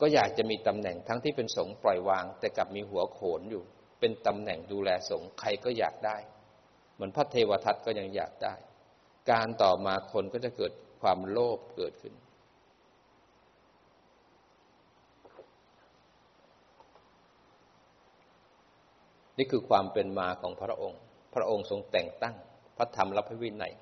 [0.00, 3.62] ก็อยากจะมีตำแหน่งทั้งที่เป็นสงปล่อยวาง แต่กลับมีหัวโขนอยู่
[4.00, 6.16] เป็นตำแหน่งดูแลสงใครก็อยากได้
[6.94, 8.54] เหมือนพระเทวทัตก็ยังอยากได้
[9.30, 12.14] การต่อมาคนก็จะเกิดความโลภเกิดขึ้น
[19.38, 21.00] นี่คือความเป็นมาของพระองค์
[21.34, 22.34] พระองค์ทรงแต่งตั้ง
[22.76, 23.74] พระธรรมและพระวินัย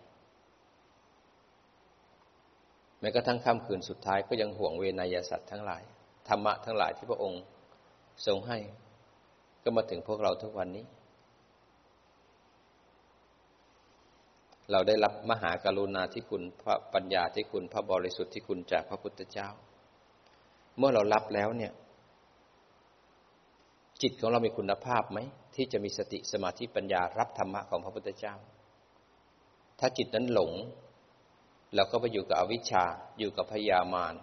[3.00, 5.82] แม้กระทั่งค่ำคืนสุดท้ายก็ยังห่วงเวนยสัตว์ทั้งหลาย
[6.28, 7.42] ธรรมะทั้งหลายที่พระองค์
[8.26, 8.58] ทรงให้
[9.64, 10.84] ก็มาถึงพวกเราทุกวันนี้
[14.70, 19.48] เราได้รับมหากรุณาที่คุณพระปัญญาที่คุณพระบริสุทธิ์ที่คุณจากพระพุทธเจ้า
[20.78, 21.72] เมื่อเรารับแล้วเนี่ย
[24.02, 25.18] จิตของเรามีคุณภาพไหม
[25.54, 28.34] ที่จะมีสติสมาธิปัญญารับธรรมะของพระพุทธเจ้า
[29.80, 30.52] ถ้าจิตนั้นหลง
[31.74, 32.84] เราก็ไปอยู่กับอวิชชา
[33.18, 34.14] อยู่กับพยามาร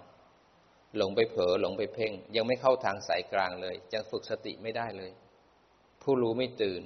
[0.97, 5.11] หลงไปเผลอหลงไปเพ่ง ยังไม่เข้าทางสายกลางเลยยังฝึกสติไม่ได้เลย
[6.01, 6.81] ผู้รู้ไม่ตื่น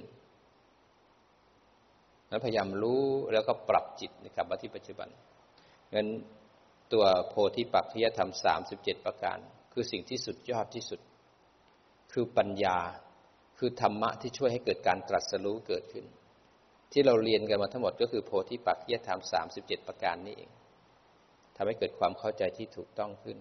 [2.30, 3.02] นั้นพยายามรู้
[3.32, 5.08] แล้วก็ปรับจิตนะครับมาที่ปัจจุบัน
[5.94, 6.08] งั้น
[6.92, 9.38] ตัวโพธิปักขิยธรรมสามสิบเจ็ดประการ
[9.72, 11.00] คือสิ่งที่สุดยอดที่สุด
[12.12, 12.78] คือปัญญา
[13.58, 16.04] คือธรรมะที่ช่วยให้เกิดการตรัสรู้เกิดขึ้น
[16.92, 20.50] ที่เราเรียนกันมาทั้งหมดก็คือโพธิปักขิยธรรมสามสิบเจ็ดประการนี้เอง
[21.56, 23.38] ทำให้เกิดความเข้าใจที่ถูกต้องขึ้น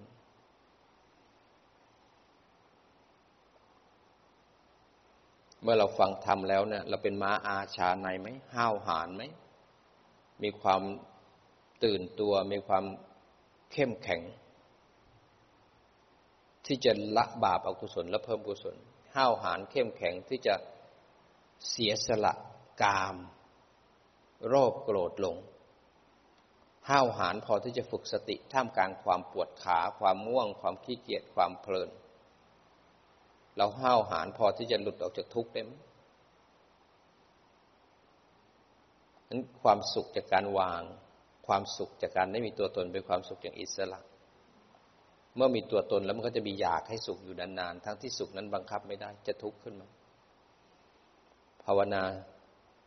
[5.66, 9.24] เมื่อเราฟังธรรมแล้วเนี่ย เราเป็นม้าอาชาในไหมห้าวหาญไหม
[10.44, 10.82] มีความ
[11.84, 12.86] ตื่นตัว มีความ
[13.72, 14.22] เข้มแข็ง
[16.66, 18.76] ที่จะละบาปอกุศล และเพิ่มกุศล
[19.16, 20.56] ห้าวหาญเข้มแข็งที่จะ
[21.70, 22.34] เสียสละ
[22.82, 23.16] กาม
[24.48, 25.38] โรคโกรธหลง
[26.90, 31.90] ห้าวหาญพอที่จะฝึกสติท่ามกลางความปวดขา ความม่วง ความขี้เกียจความเพลิน
[33.58, 35.72] เราห้าวหาญพอที่จะหลุดออกจากทุกข์ได้ไหม
[39.30, 40.84] นั้นความสุขจากการวาง
[41.48, 44.00] ความสุขจากการไม่มีตัวตนเป็นความสุขอย่างอิสระ
[45.36, 49.88] เมื่อมีตัวตนแล้วมันก็จะมีอยากให้สุขอยู่นานๆ ทั้งที่สุขนั้นบังคับไม่ได้จะทุกข์ขึ้นมา
[51.64, 52.04] ภาวนา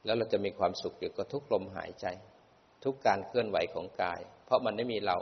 [0.05, 2.07] แล้วเราจะมีความสุขอยู่กับทุกลมหายใจ
[2.85, 5.19] ทุกการเคลื่อนไหวของกาย เพราะมันไม่มีเรา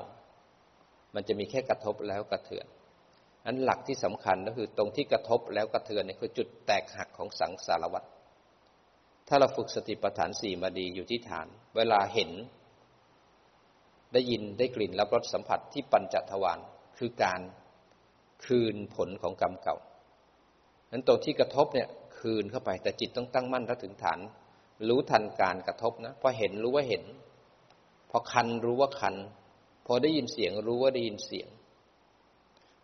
[1.14, 2.66] มันจะมีแค่กระทบแล้วกระเทือน
[3.46, 8.04] อันหลักที่สำคัญก็คือตรงที่กระทบแล้วกระเทือนนี่คือจุดแตกหักของสังสารวัฏ
[9.28, 12.30] ถ้าเราฝึกสติปัฏฐานสี่มาดีอยู่ที่ฐาน เวลาเห็น
[14.12, 16.58] ได้ยินได้กลิ่นรับรสสัมผัสที่ปัญจทวาร
[16.98, 17.40] คือการ
[18.46, 19.76] คืนผลของกรรมเก่า
[20.92, 21.88] นั้นตรงที่กระทบเนี่ย
[22.18, 24.20] คืนเข้าไป แต่จิตต้องตั้งมั่นและถึงฐาน
[24.88, 27.04] รู้ทันการกระทบนะพอเห็นรู้ว่าเห็น
[28.10, 29.16] พอคันรู้ว่าคัน
[29.86, 31.48] พอได้ยินเสียงรู้ว่าได้ยินเสียง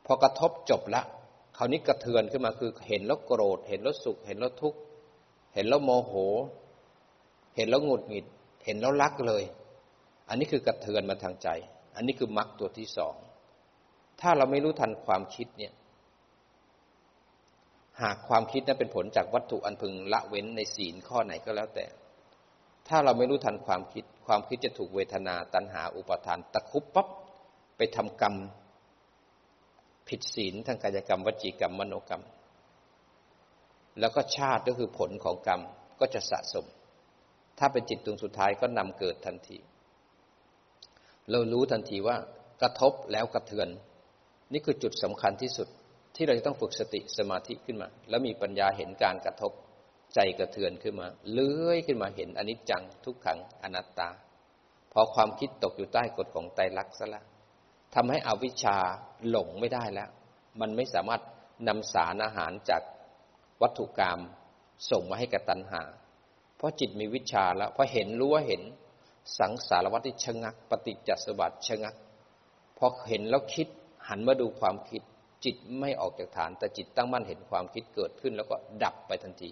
[0.06, 1.02] พอกระทบจบละ
[1.56, 4.78] คราวนี้กระเทือนขึ้นมาคือเห็นแล้วโกรธ เห็นแล้วสุข เห็นแล้วทุกข์
[5.54, 6.12] เห็นแล้วโมโห
[7.56, 8.26] เห็นแล้วหงุดหงิด
[8.64, 9.42] เห็นแล้วรักเลย
[10.28, 11.48] อันนี้คือกระเทือนมาทางใจ
[11.96, 13.14] อันนี้คือมรรคตัวที่สอง
[14.20, 15.72] ถ้าเราไม่รู้ทันความคิดเนี่ย
[18.02, 21.86] หากความคิดนั้นเป็นผลจากวัตถุอันพึงละเว้นในศีลข้อไหนก็แล้วแต่
[22.88, 27.08] ถ้าเราไม่รู้ทันความคิด ความคิดจะถูกเวทนาตัณหาอุปทาน ตะคุบปั๊บ
[27.76, 28.34] ไปทำกรรม
[30.12, 32.22] ผิดศีลทางกายกรรมวจีกรรมมโนกรรม
[34.00, 35.60] แล้วก็ชาติก็คือผลของกรรม
[36.00, 36.66] ก็จะสะสม
[37.58, 39.58] ถ้าเป็นจิตดวงสุดท้ายก็นำเกิดทันที
[41.30, 42.16] เรารู้ทันทีว่า
[42.62, 43.68] กระทบแล้วกระเทือน
[44.52, 45.68] นี่คือจุดสำคัญที่สุด
[46.16, 49.52] ที่เราจะต้องฝึกสติสมาธิขึ้นมา แล้วมีปัญญาเห็นการกระทบ
[50.14, 54.08] ใจกระเทือนขึ้นมา เลื้อยขึ้นมาเห็นอนิจจังทุกขังอนัตตา
[54.92, 57.22] พอความคิดตกอยู่ใต้กฎของไตรลักษณ์ซะละ
[57.94, 58.76] ทำให้อวิชชา
[59.28, 60.10] หลงไม่ได้แล้ว
[60.60, 61.22] มันไม่สามารถ
[61.68, 62.82] นำสารอาหารจาก
[63.62, 64.20] วัตถุกรรม
[64.90, 65.82] ส่งมาให้กับตัณหา
[66.56, 68.62] เพราะจิตมีวิชาแล้วพอเห็นรู้ว่าเห็น
[69.38, 71.94] สังสารวัฏที่ชะงัก ปฏิจจสมบัติชะงัก
[72.78, 73.68] พอเห็นแล้วคิด
[74.08, 75.02] หันมาดูความคิด
[75.44, 79.50] จิตไม่ออกจากฐาน แต่จิตตั้งมั่นเห็นความคิดเกิดขึ้น แล้วก็ดับไปทันที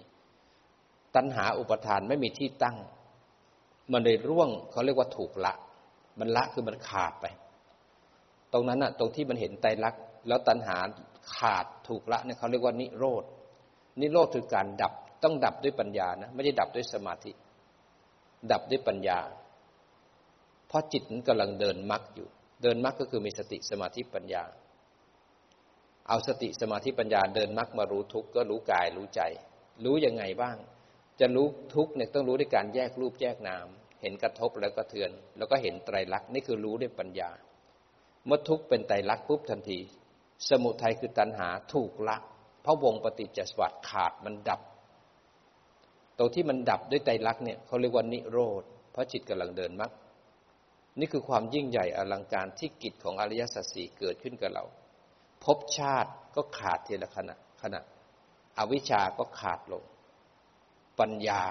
[1.14, 2.76] ตัณหาอุปทานไม่มีที่ตั้ง
[3.92, 5.54] มันเลยร่วงเขาเรียกว่าถูกละ
[6.18, 7.26] มันละคือมันขาดไป
[8.52, 10.78] ตรงนั้นอะตรงที่มันเห็นไตรลักษณ์แล้วตัณหา
[11.36, 13.24] ขาดถูกละเนี่ยเขาเรียกว่านิโรธ
[14.00, 14.92] นิโรธคือการดับ
[15.24, 17.32] ต้องดับด้วยปัญญานะไม่ได้ดับด้วยสมาธิ
[18.52, 19.18] ดับด้วยปัญญา
[20.68, 22.28] เพราะจิตนั้นกำลังเดินมรรคอยู่
[22.62, 24.44] เดินมรรคก็คือมีสติสมาธิปัญญา
[26.08, 29.22] เอาสติสมาธิปัญญาเดินมรรคมารู้ทุกข์ก็รู้กายรู้ใจ
[29.84, 30.56] รู้ยังไงบ้าง
[31.20, 33.66] จะรู้ทุกข์เนี่ยต้องรู้ด้วยการแยกรูปแยกนาม
[34.00, 37.30] เห็นกระทบแล้วก็เทือน แล้วก็เห็นไตรลักษณ์นี่คือรู้ด้วยปัญญา
[38.26, 39.78] เมื่อทุกข์เป็นไตรลักษณ์ปุ๊บทันที
[40.48, 42.16] สมุทัยคือตัณหาถูกละ
[42.62, 44.60] เพราะวงปฏิจจสวัสดิ์ขาดมันดับ
[46.18, 48.62] ตรงที่มันดับด้วยไตรลักษณ์เนี่ยเขาเรียกว่านิโรธ
[48.92, 49.92] เพราะจิตกำลังเดินมรรค
[50.98, 54.64] นี่คือความยิ่งใหญ่อลังการที่กิจของอริยสัจสี่เกิดขึ้นกับเรา
[55.44, 57.80] ภพชาติก็ขาดทีละขณะขณะ
[58.58, 59.82] อวิชาก็ขาดลง
[61.00, 61.42] ปัญญา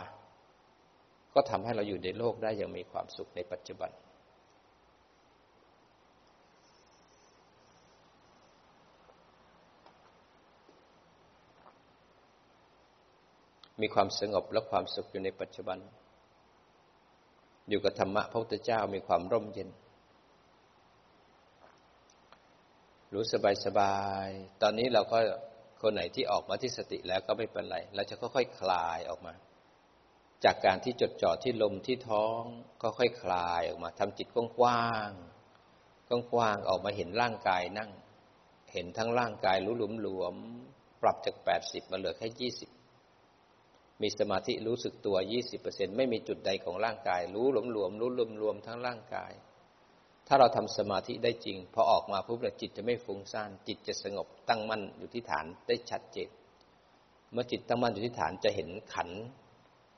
[1.33, 3.91] ก็ทำให้เราอยู่ในโลกได้อย่างมีความสุขในปัจจุบัน
[13.81, 15.79] มีความสงบและความสุขอยู่ในปัจจุบัน
[17.69, 19.69] อยู่กับธรรมะพระพุทธเจ้ามีความร่มเย็น
[23.13, 24.27] รู้สบายสบาย
[24.61, 25.17] ตอนนี้เราก็
[25.81, 29.33] คนไหนที่ออกมาที่สติแล้วก็ไม่เป็นไร เราจะค่อยๆคลายออกมา
[30.43, 32.41] จากการที่จดจ่อที่ลมที่ท้อง
[32.81, 37.91] ก็ค่อยคลายออกมาทำจิตกว้างๆกว้างๆออกมาเห็นร่างกายนั่ง
[38.73, 42.69] เห็นทั้งร่างกายรู้หลวมๆปรับจากแปดสิบมาเหลือแค่ยี่สิบ
[44.01, 45.17] มีสมาธิรู้สึกตัว
[45.57, 48.09] 20%ไม่มีจุดใดของร่างกาย รู้หลวมๆรู้
[48.41, 49.31] รวมๆทั้งร่างกาย
[50.27, 56.29] ถ้าเราทำสมาธิได้จริง พอออกมาปุ๊บจิตจะไม่ฟุ้งซ่าน จิตจะสงบตั้งมั่นอยู่ที่ฐานได้ชัดเจน
[57.31, 59.09] เมื่อจิตตั้งมั่นอยู่ที่ฐานจะเห็นขัน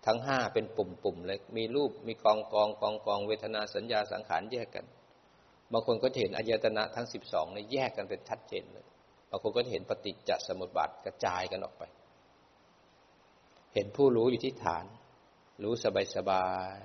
[0.05, 4.85] ทั้งห้าเป็นปุ่มๆเลย มีรูป มีกองกองกองกองเวทนาสัญญาสังขารแยกกัน
[5.71, 8.85] บางคนก็จะเห็นอายตนะทั้งสิบสองเนี่ยแยกกันเป็นชัดเจนเลย
[9.29, 11.83] บางคนก็จะเห็นปฏิจจสมุปบาทกระจายกันออกไป
[13.73, 14.85] เห็นผู้รู้อยู่ที่ฐาน
[15.63, 16.79] รู้สบายสบาย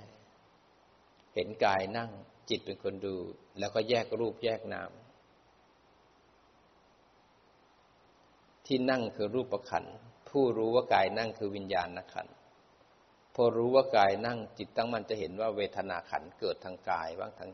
[1.34, 2.10] เห็นกายนั่ง
[2.48, 3.16] จิตเป็นคนดู
[3.58, 4.90] แล้วก็แยกรูปแยกนาม
[8.66, 9.84] ที่นั่งคือรูปประขัน
[10.30, 12.28] ผู้รู้ว่ากายนั่งคือวิญญาณนขัน
[13.34, 17.50] พอรู้ว่ากายนั่งจิตตั้งมันจะเห็นว่าเวทนาขันเกิดทางกายบ้างทาง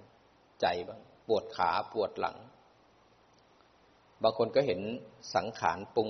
[0.60, 2.36] ใจบ้าง ปวดขาปวดหลัง
[4.22, 4.80] บางคนก็เห็น
[5.34, 6.08] สังขารปรุง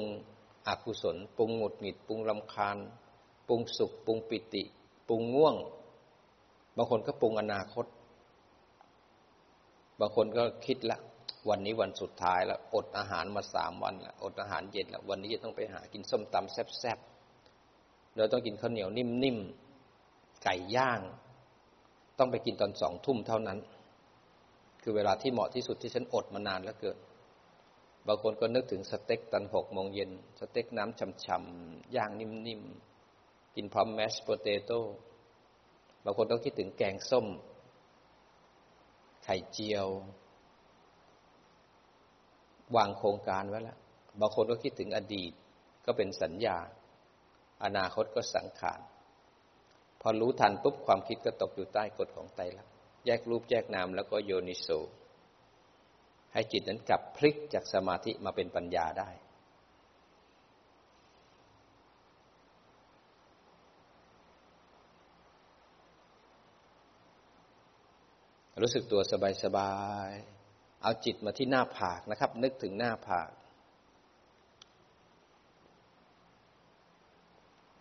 [0.66, 2.79] อกุศล ปรุงหงุดหงิดปรุงลำคาญ
[3.49, 4.62] ปรุงสุข ปรุงปิติ
[5.09, 5.57] ปรุงง่วง
[6.76, 7.86] บางคนก็ปรุงอนาคต
[10.01, 10.99] บางคนก็คิดละ
[11.49, 21.01] วันนี้วันสุดท้ายล้วอดอาหารมาสามวันล้วอดอาหารเย็นล้ววันนี้จะต้องไปหากินส้มตำแซ่บๆเราต้องกินข้าวเหนียวนิ่มๆไก่ย่าง
[22.18, 23.59] ต้องไปกินตอนสองทุ่มเท่านั้น
[24.82, 26.97] คือเวลาที่เหมาะที่สุดที่ฉันอดมานานแล้วเกิด
[28.07, 32.91] บางคนก็นึกถึงสเต็กตอนหกโมงเย็น สเต็กน้ำฉ่ำๆย่างนิ่มๆ
[33.55, 34.80] กินพร้อมแมชโปเตโต้
[36.05, 37.26] บางคนต้องคิดถึงแกงส้ม
[39.24, 39.86] ไข่เจียว
[42.76, 43.78] วางโครงการไว้แล้ว
[44.20, 45.32] บางคนก็คิดถึงอดีต
[45.86, 46.57] ก็เป็นสัญญา
[47.64, 48.80] อนาคตก็สังขาร
[50.00, 52.72] พอรู้ทันปุ๊บความคิดก็ตกอยู่ใต้กฎของไตรลักษณ์
[53.07, 54.68] แยกรูปแยกนามแล้วก็โยนิโส
[56.32, 59.11] ให้จิตนั้นกลับพลิกจากสมาธิมาเป็นปัญญาได้
[68.62, 69.02] รู้สึกตัว
[69.44, 69.74] สบา
[70.08, 73.30] ยๆเอาจิตมาที่หน้าผากนะครับ นึกถึงหน้าผาก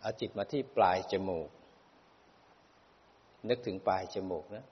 [0.02, 1.50] เอาจิตมาที่ปลายจมูก
[3.50, 4.66] นึกถึงปลายจมูกนะ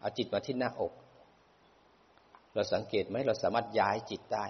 [0.00, 0.92] เอาจิตมาที่หน้าอก
[2.54, 4.46] เราสังเกตไหมเราสามารถย้ายจิตได้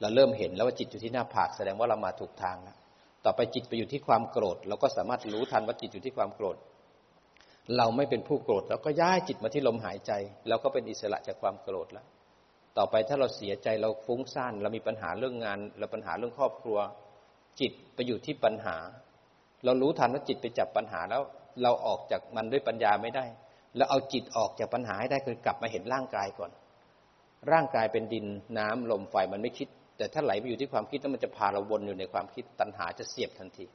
[0.00, 2.76] เราเริ่มเห็นแล้วว่าจิตอยู่ที่หน้าผาก แสดงว่าเรามาถูกทางแล้ว
[3.24, 6.56] ต่อไปจิตไปอยู่ที่ความโกรธ เราก็สามารถรู้ทันว่าจิตอยู่ที่ความโกรธ
[7.76, 10.12] เราไม่เป็นผู้โกรธเราก็ย้ายจิตมาที่ลมหายใจ
[10.48, 12.06] เราก็เป็นอิสระจากความโกรธแล้ว
[12.76, 16.78] ต่อไปถ้าเราเสียใจเราฟุ้งซ่านเรามีปัญหาเรื่องงาน เราปัญหาเรื่องครอบครัว
[17.60, 18.76] จิตไปอยู่ที่ปัญหา
[19.64, 21.22] เรารู้ทันว่าจิตไปจับปัญหาแล้ว
[21.62, 23.24] เราออกจากมันด้วยปัญญาไม่ได้
[23.76, 26.50] แล้วเอาจิตออกจากปัญหาให้ได้คือกลับมาเห็นร่างกายก่อน
[27.52, 28.26] ร่างกายเป็นดิน
[28.58, 33.66] น้ำลมไฟมันไม่คิด แต่ถ้าไหลไปอยู่ที่ความคิดแล้วมันจะพาเราวนอยู่ในความคิดตัณหาจะเสียบทันที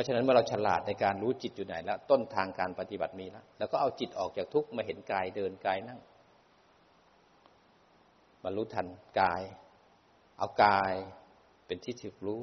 [0.00, 6.00] ราะฉะนั้นเมื่อเราฉลาดในการรู้จิตอยู่ไหนแล้ว ต้นทางการปฏิบัติมีแล้วแล้วก็เอาจิตออกจากทุกข์มาเห็นกายเดินกายนั่ง
[8.44, 8.86] มารู้ทัน
[9.20, 9.42] กาย
[10.38, 10.94] เอากาย
[11.66, 12.42] เป็นที่ถูกรู้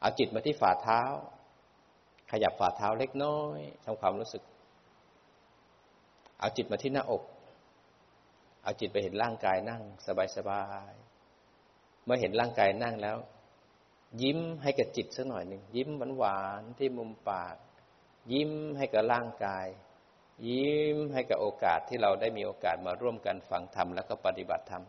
[0.00, 1.02] เอาจิตมาที่ฝ่าเท้า
[2.30, 4.42] ขยับฝ่าเท้าเล็กน้อยทำความรู้สึก
[6.40, 7.22] เอาจิตมาที่หน้าอก
[8.64, 9.82] เอาจิตไปเห็นร่างกายนั่ง
[10.36, 13.18] สบายๆเมื่อเห็นร่างกายนั่งแล้ว
[14.22, 15.88] ยิ้มให้กับจิตสักหน่อยหนึ่งยิ้ม
[16.18, 17.56] หวานๆที่มุมปาก
[18.32, 19.66] ยิ้มให้กับร่างกาย
[20.46, 24.84] ยิ้มให้กับโอกาสที่เราได้มีโอกาสมาร่วมกันฟังธรรมแล้วก็ปฏิบัติธรรม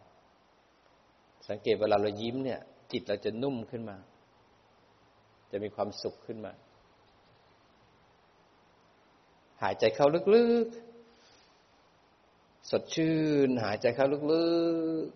[1.48, 2.60] สังเกตเวลาเรายิ้มเนี่ย
[2.92, 3.98] จิตเราจะนุ่มขึ้นมา
[5.52, 6.54] จะมีความสุขขึ้นมา
[9.62, 13.18] หายใจเข้าลึกๆ สดชื่
[13.48, 14.46] น หายใจเข้าลึ
[15.06, 15.08] ก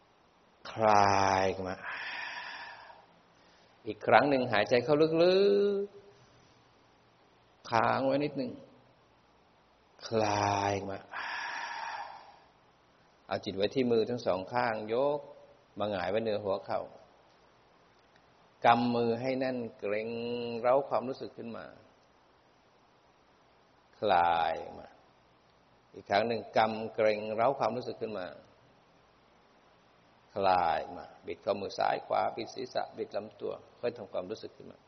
[0.00, 1.76] ๆ คลายมา
[3.86, 5.36] อีกครั้งหนึ่งหายใจเข้าลึ
[5.82, 8.52] กๆ ค้างไว้นิดหนึ่ง
[10.08, 10.98] คลายมา
[13.26, 15.20] เอาจิตไว้ที่มือทั้งสองข้างยก
[15.78, 16.80] มาหงายไว้เหนือหัวเขา่า
[18.64, 20.08] กำมือให้แน่นเกร็ง
[20.60, 21.66] เร้าความรู้สึกขึ้นมา
[23.98, 24.88] คลายมา
[25.94, 28.26] อีกครั้งหนึ่งกำเกร็งเร้าความรู้สึกขึ้นมา
[30.34, 34.78] คลายมา บิดข้อมือซ้ายขวา บิดศีรษะ บิดลำตัวค่อยทำความรู้สึกขึ้นมา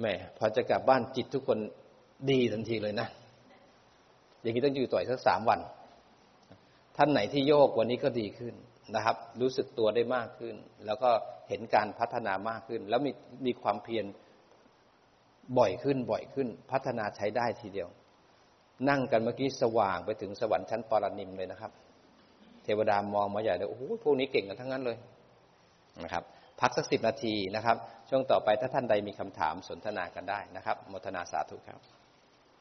[0.00, 1.58] แม่พอจะกลับบ้านจิตทุกคน
[2.30, 3.08] ดีทันทีเลยนะ
[4.40, 5.60] อย่างนี้ต้องอยู่ต่อยสักสามวัน
[6.96, 8.54] ท่านไหนที่โยกวันนี้ก็ดีขึ้น
[8.94, 10.54] นะครับ รู้สึกตัวได้มากขึ้น
[10.86, 11.10] แล้วก็
[11.48, 13.12] เห็นการพัฒนามากขึ้น แล้วมี
[13.46, 14.06] มีความเพียร
[15.58, 17.88] บ่อยขึ้นบ่อยขึ้น พัฒนาใช้ได้ทีเดียว
[18.88, 21.72] นั่งกันเมื่อกี้สว่างไปถึงสวรรค์ชั้นปรนิมเลยนะครับ
[22.64, 24.96] เทวดามองมาใหญ่เลยโอ้โหพวกนี้เก่งกันทั้งนั้นเลย
[26.04, 26.24] นะครับ
[26.60, 27.76] พักสักสิบนาทีนะครับ
[28.08, 31.80] ช่วงต่อไปถ้าท่านใดมีคำถามสนทนากันได้นะครับมทนาสาธุครับ